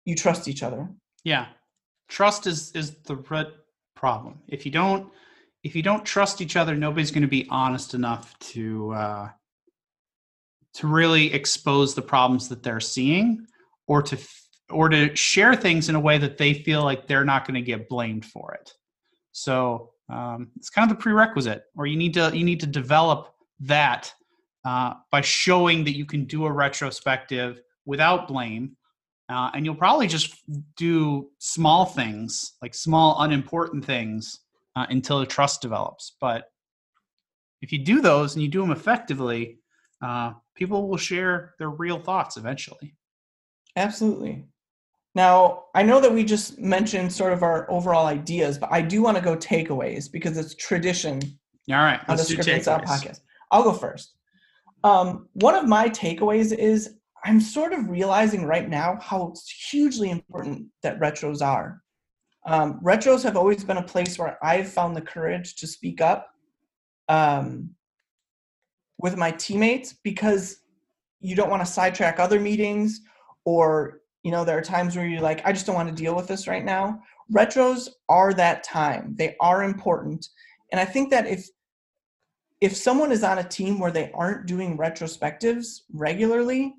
you 0.05 0.15
trust 0.15 0.49
each 0.49 0.63
other. 0.63 0.89
Yeah. 1.25 1.47
Trust 2.09 2.47
is 2.47 2.73
is 2.73 2.97
the 3.05 3.17
root 3.17 3.49
problem. 3.95 4.41
If 4.49 4.67
you 4.67 4.73
don't 4.73 5.11
if 5.63 5.75
you 5.75 5.83
don't 5.83 6.05
trust 6.05 6.41
each 6.41 6.57
other 6.57 6.77
nobody's 6.77 7.11
going 7.11 7.23
to 7.23 7.29
be 7.29 7.47
honest 7.51 7.95
enough 7.95 8.39
to 8.39 8.93
uh 8.93 9.29
to 10.75 10.87
really 10.87 11.33
expose 11.33 11.95
the 11.95 12.03
problems 12.03 12.49
that 12.49 12.63
they're 12.63 12.81
seeing 12.81 13.47
or 13.87 14.03
to 14.03 14.19
or 14.71 14.89
to 14.89 15.15
share 15.15 15.55
things 15.55 15.89
in 15.89 15.95
a 15.95 16.01
way 16.01 16.19
that 16.19 16.39
they 16.39 16.55
feel 16.55 16.83
like 16.83 17.07
they're 17.07 17.25
not 17.25 17.47
going 17.47 17.55
to 17.55 17.61
get 17.61 17.89
blamed 17.89 18.25
for 18.25 18.55
it. 18.55 18.73
So 19.33 19.91
um, 20.09 20.51
it's 20.57 20.71
kind 20.71 20.91
of 20.91 20.97
the 20.97 21.03
prerequisite 21.03 21.65
or 21.77 21.87
you 21.87 21.97
need 21.97 22.15
to 22.15 22.31
you 22.35 22.45
need 22.45 22.61
to 22.61 22.67
develop 22.67 23.35
that 23.61 24.13
uh, 24.65 24.95
by 25.11 25.21
showing 25.21 25.85
that 25.85 25.97
you 25.97 26.07
can 26.07 26.25
do 26.25 26.47
a 26.47 26.53
retrospective 26.53 27.61
without 27.85 28.29
blame. 28.29 28.77
Uh, 29.31 29.51
and 29.55 29.65
you'll 29.65 29.75
probably 29.75 30.07
just 30.07 30.43
do 30.77 31.31
small 31.39 31.87
things, 31.87 32.53
like 32.61 32.75
small, 32.75 33.23
unimportant 33.23 33.85
things, 33.85 34.41
uh, 34.77 34.87
until 34.91 35.19
the 35.19 35.27
trust 35.27 35.63
develops. 35.63 36.17
But 36.21 36.51
if 37.63 37.73
you 37.73 37.79
do 37.79 38.03
those 38.03 38.35
and 38.35 38.43
you 38.43 38.49
do 38.49 38.61
them 38.61 38.71
effectively, 38.71 39.59
uh, 40.03 40.35
people 40.55 40.89
will 40.89 40.99
share 40.99 41.55
their 41.59 41.71
real 41.71 41.99
thoughts 41.99 42.37
eventually. 42.37 42.95
Absolutely. 43.77 44.45
Now, 45.15 45.67
I 45.75 45.83
know 45.83 46.01
that 46.01 46.13
we 46.13 46.25
just 46.25 46.59
mentioned 46.59 47.13
sort 47.13 47.33
of 47.33 47.43
our 47.43 47.71
overall 47.71 48.07
ideas, 48.07 48.59
but 48.59 48.71
I 48.73 48.83
do 48.83 49.01
want 49.01 49.17
to 49.17 49.23
go 49.23 49.37
takeaways 49.37 50.11
because 50.11 50.37
it's 50.37 50.55
tradition. 50.55 51.21
All 51.71 51.77
right, 51.77 52.01
on 52.09 52.17
the 52.17 52.53
and 52.53 52.63
Style 52.63 52.81
podcast. 52.81 53.21
I'll 53.51 53.63
go 53.63 53.73
first. 53.73 54.15
Um, 54.85 55.29
one 55.33 55.55
of 55.55 55.67
my 55.67 55.89
takeaways 55.89 56.53
is 56.57 56.97
I'm 57.25 57.41
sort 57.41 57.73
of 57.73 57.89
realizing 57.89 58.45
right 58.45 58.69
now 58.69 58.99
how 59.01 59.33
hugely 59.71 60.11
important 60.11 60.67
that 60.83 61.01
retros 61.01 61.41
are. 61.41 61.83
Um, 62.47 62.79
retros 62.85 63.23
have 63.23 63.37
always 63.37 63.65
been 63.65 63.79
a 63.79 63.83
place 63.83 64.19
where 64.19 64.39
I've 64.45 64.69
found 64.69 64.95
the 64.95 65.01
courage 65.01 65.57
to 65.57 65.67
speak 65.67 66.03
up 66.03 66.29
um, 67.09 67.71
with 68.99 69.17
my 69.17 69.31
teammates 69.31 69.95
because 70.05 70.59
you 71.21 71.35
don't 71.35 71.49
want 71.49 71.65
to 71.65 71.73
sidetrack 71.73 72.21
other 72.21 72.39
meetings 72.39 73.01
or 73.47 74.01
you 74.23 74.31
know 74.31 74.45
there 74.45 74.59
are 74.59 74.63
times 74.63 74.97
where 74.97 75.07
you're 75.07 75.21
like 75.21 75.45
i 75.47 75.53
just 75.53 75.67
don't 75.67 75.75
want 75.75 75.89
to 75.89 75.95
deal 75.95 76.15
with 76.15 76.29
this 76.29 76.47
right 76.47 76.65
now. 76.65 77.01
Retros 77.35 77.89
are 78.11 78.35
that 78.35 78.63
time. 78.63 79.15
They 79.17 79.35
are 79.41 79.65
important. 79.65 80.29
And 80.71 80.81
i 80.81 80.85
think 80.85 81.11
that 81.11 81.27
if 81.27 81.49
if 82.65 82.75
someone 82.75 83.13
is 83.13 83.23
on 83.23 83.37
a 83.37 83.45
team 83.45 83.79
where 83.79 83.91
they 83.91 84.11
aren't 84.15 84.47
doing 84.47 84.79
retrospectives 84.79 85.81
regularly, 85.93 86.75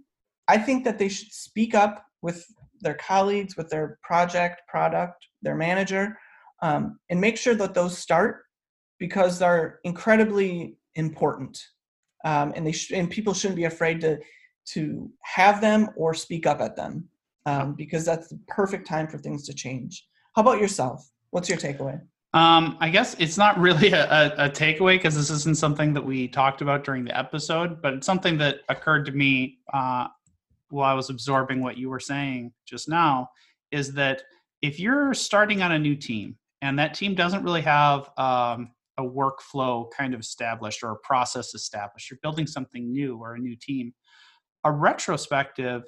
I 0.47 0.57
think 0.57 0.83
that 0.83 0.97
they 0.97 1.07
should 1.07 1.31
speak 1.31 1.75
up 1.75 2.03
with 2.23 2.43
their 2.81 2.95
colleagues, 2.95 3.55
with 3.55 3.69
their 3.69 3.99
project, 4.01 4.63
product, 4.67 5.27
their 5.43 5.53
manager, 5.53 6.17
um, 6.63 6.99
and 7.11 7.21
make 7.21 7.37
sure 7.37 7.53
that 7.53 7.75
those 7.75 7.95
start 7.95 8.45
because 8.97 9.37
they're 9.37 9.79
incredibly 9.83 10.75
important. 10.95 11.63
Um, 12.23 12.51
and 12.55 12.65
they 12.65 12.71
sh- 12.71 12.91
and 12.91 13.07
people 13.07 13.35
shouldn't 13.35 13.55
be 13.55 13.65
afraid 13.65 14.01
to 14.01 14.17
to 14.73 15.11
have 15.21 15.61
them 15.61 15.89
or 15.95 16.15
speak 16.15 16.47
up 16.47 16.61
at 16.61 16.75
them 16.75 17.07
um, 17.45 17.75
because 17.75 18.03
that's 18.03 18.29
the 18.29 18.39
perfect 18.47 18.87
time 18.87 19.07
for 19.07 19.19
things 19.19 19.45
to 19.45 19.53
change. 19.53 20.07
How 20.35 20.41
about 20.41 20.59
yourself? 20.59 21.07
What's 21.29 21.47
your 21.47 21.59
takeaway? 21.59 22.01
Um, 22.35 22.77
I 22.81 22.89
guess 22.89 23.15
it's 23.17 23.37
not 23.37 23.57
really 23.57 23.91
a, 23.93 24.03
a, 24.11 24.45
a 24.45 24.49
takeaway 24.49 24.95
because 24.95 25.15
this 25.15 25.29
isn't 25.29 25.57
something 25.57 25.93
that 25.93 26.05
we 26.05 26.27
talked 26.27 26.61
about 26.61 26.83
during 26.83 27.05
the 27.05 27.17
episode, 27.17 27.81
but 27.81 27.93
it's 27.93 28.05
something 28.05 28.37
that 28.39 28.59
occurred 28.67 29.05
to 29.05 29.13
me 29.13 29.59
uh, 29.73 30.07
while 30.69 30.91
I 30.91 30.93
was 30.93 31.09
absorbing 31.09 31.63
what 31.63 31.77
you 31.77 31.89
were 31.89 31.99
saying 31.99 32.51
just 32.67 32.89
now. 32.89 33.29
Is 33.71 33.93
that 33.93 34.23
if 34.61 34.79
you're 34.79 35.13
starting 35.13 35.61
on 35.61 35.71
a 35.71 35.79
new 35.79 35.95
team 35.95 36.35
and 36.61 36.77
that 36.77 36.93
team 36.93 37.15
doesn't 37.15 37.41
really 37.43 37.61
have 37.61 38.09
um, 38.17 38.71
a 38.97 39.03
workflow 39.03 39.89
kind 39.97 40.13
of 40.13 40.19
established 40.19 40.83
or 40.83 40.91
a 40.91 40.97
process 40.97 41.53
established, 41.53 42.11
you're 42.11 42.19
building 42.21 42.47
something 42.47 42.91
new 42.91 43.17
or 43.17 43.35
a 43.35 43.39
new 43.39 43.55
team, 43.55 43.93
a 44.65 44.71
retrospective 44.71 45.83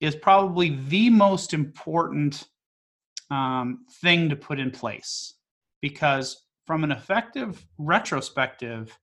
is 0.00 0.14
probably 0.14 0.76
the 0.88 1.10
most 1.10 1.52
important 1.52 2.44
um, 3.32 3.84
thing 4.00 4.28
to 4.28 4.36
put 4.36 4.60
in 4.60 4.70
place 4.70 5.34
because 5.80 6.44
from 6.66 6.84
an 6.84 6.92
effective 6.92 7.64
retrospective, 7.78 8.96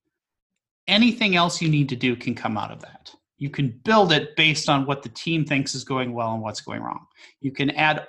anything 0.87 1.35
else 1.35 1.61
you 1.61 1.69
need 1.69 1.89
to 1.89 1.95
do 1.95 2.15
can 2.15 2.35
come 2.35 2.57
out 2.57 2.71
of 2.71 2.81
that. 2.81 3.11
You 3.37 3.49
can 3.49 3.79
build 3.83 4.11
it 4.11 4.35
based 4.35 4.69
on 4.69 4.85
what 4.85 5.03
the 5.03 5.09
team 5.09 5.45
thinks 5.45 5.75
is 5.75 5.83
going 5.83 6.13
well 6.13 6.33
and 6.33 6.41
what's 6.41 6.61
going 6.61 6.81
wrong. 6.81 7.05
You 7.41 7.51
can 7.51 7.71
add 7.71 8.07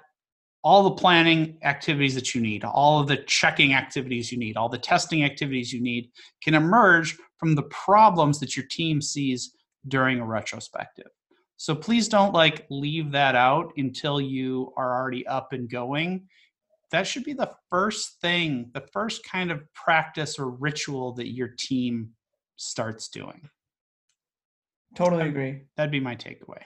all 0.62 0.82
the 0.82 0.96
planning 0.96 1.58
activities 1.62 2.14
that 2.14 2.34
you 2.34 2.40
need, 2.40 2.64
all 2.64 3.00
of 3.00 3.06
the 3.06 3.18
checking 3.18 3.72
activities 3.72 4.32
you 4.32 4.38
need, 4.38 4.56
all 4.56 4.68
the 4.68 4.76
testing 4.78 5.24
activities 5.24 5.72
you 5.72 5.80
need 5.80 6.10
can 6.42 6.54
emerge 6.54 7.16
from 7.38 7.54
the 7.54 7.62
problems 7.64 8.40
that 8.40 8.56
your 8.56 8.66
team 8.66 9.00
sees 9.00 9.54
during 9.88 10.20
a 10.20 10.26
retrospective. 10.26 11.06
So 11.56 11.74
please 11.74 12.08
don't 12.08 12.34
like 12.34 12.66
leave 12.68 13.12
that 13.12 13.34
out 13.34 13.72
until 13.76 14.20
you 14.20 14.72
are 14.76 15.00
already 15.00 15.26
up 15.26 15.52
and 15.52 15.70
going 15.70 16.26
that 16.92 17.06
should 17.06 17.24
be 17.24 17.32
the 17.32 17.50
first 17.70 18.20
thing, 18.20 18.70
the 18.72 18.84
first 18.92 19.24
kind 19.24 19.50
of 19.50 19.62
practice 19.74 20.38
or 20.38 20.50
ritual 20.50 21.12
that 21.14 21.32
your 21.32 21.48
team 21.58 22.10
starts 22.56 23.08
doing. 23.08 23.48
Totally 24.94 25.28
agree. 25.28 25.62
That'd 25.76 25.90
be 25.90 26.00
my 26.00 26.16
takeaway. 26.16 26.62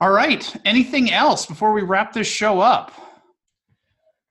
All 0.00 0.10
right. 0.10 0.54
Anything 0.64 1.12
else 1.12 1.46
before 1.46 1.72
we 1.72 1.82
wrap 1.82 2.12
this 2.12 2.26
show 2.26 2.60
up? 2.60 2.92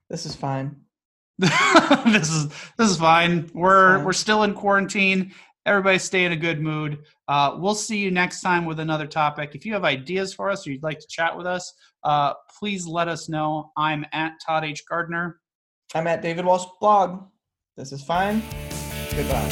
This 0.10 0.26
is 0.26 0.36
fine. 0.36 0.76
this 1.40 2.30
is 2.30 2.50
this 2.78 2.92
is 2.92 2.98
fine. 2.98 3.50
We're 3.54 3.96
fine. 3.96 4.06
we're 4.06 4.14
still 4.14 4.44
in 4.44 4.54
quarantine. 4.54 5.34
Everybody 5.66 5.98
stay 5.98 6.26
in 6.26 6.34
a 6.34 6.38
good 6.38 6.62
mood. 6.62 7.00
Uh, 7.28 7.56
we'll 7.58 7.74
see 7.74 7.98
you 7.98 8.12
next 8.12 8.42
time 8.42 8.66
with 8.66 8.80
another 8.80 9.08
topic. 9.08 9.56
If 9.56 9.66
you 9.66 9.74
have 9.74 9.86
ideas 9.86 10.34
for 10.34 10.50
us 10.50 10.68
or 10.68 10.72
you'd 10.72 10.84
like 10.84 11.00
to 11.00 11.08
chat 11.10 11.36
with 11.36 11.48
us, 11.48 11.74
uh, 12.04 12.34
please 12.60 12.86
let 12.86 13.08
us 13.08 13.30
know. 13.30 13.72
I'm 13.78 14.06
at 14.12 14.34
Todd 14.46 14.66
H. 14.66 14.84
Gardner. 14.88 15.40
I'm 15.96 16.08
at 16.08 16.22
David 16.22 16.46
Walsh 16.46 16.66
Blog. 16.80 17.26
This 17.78 17.92
is 17.92 18.04
fine. 18.04 18.42
Goodbye. 19.16 19.48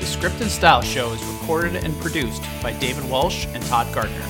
The 0.00 0.06
Script 0.06 0.40
and 0.40 0.50
Style 0.50 0.82
Show 0.82 1.12
is 1.12 1.24
recorded 1.24 1.76
and 1.76 1.98
produced 2.00 2.42
by 2.62 2.72
David 2.72 3.08
Walsh 3.10 3.46
and 3.46 3.62
Todd 3.64 3.92
Gardner. 3.94 4.24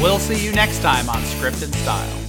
We'll 0.00 0.18
see 0.18 0.44
you 0.44 0.52
next 0.52 0.80
time 0.82 1.08
on 1.08 1.22
Script 1.22 1.62
and 1.62 1.74
Style. 1.74 2.25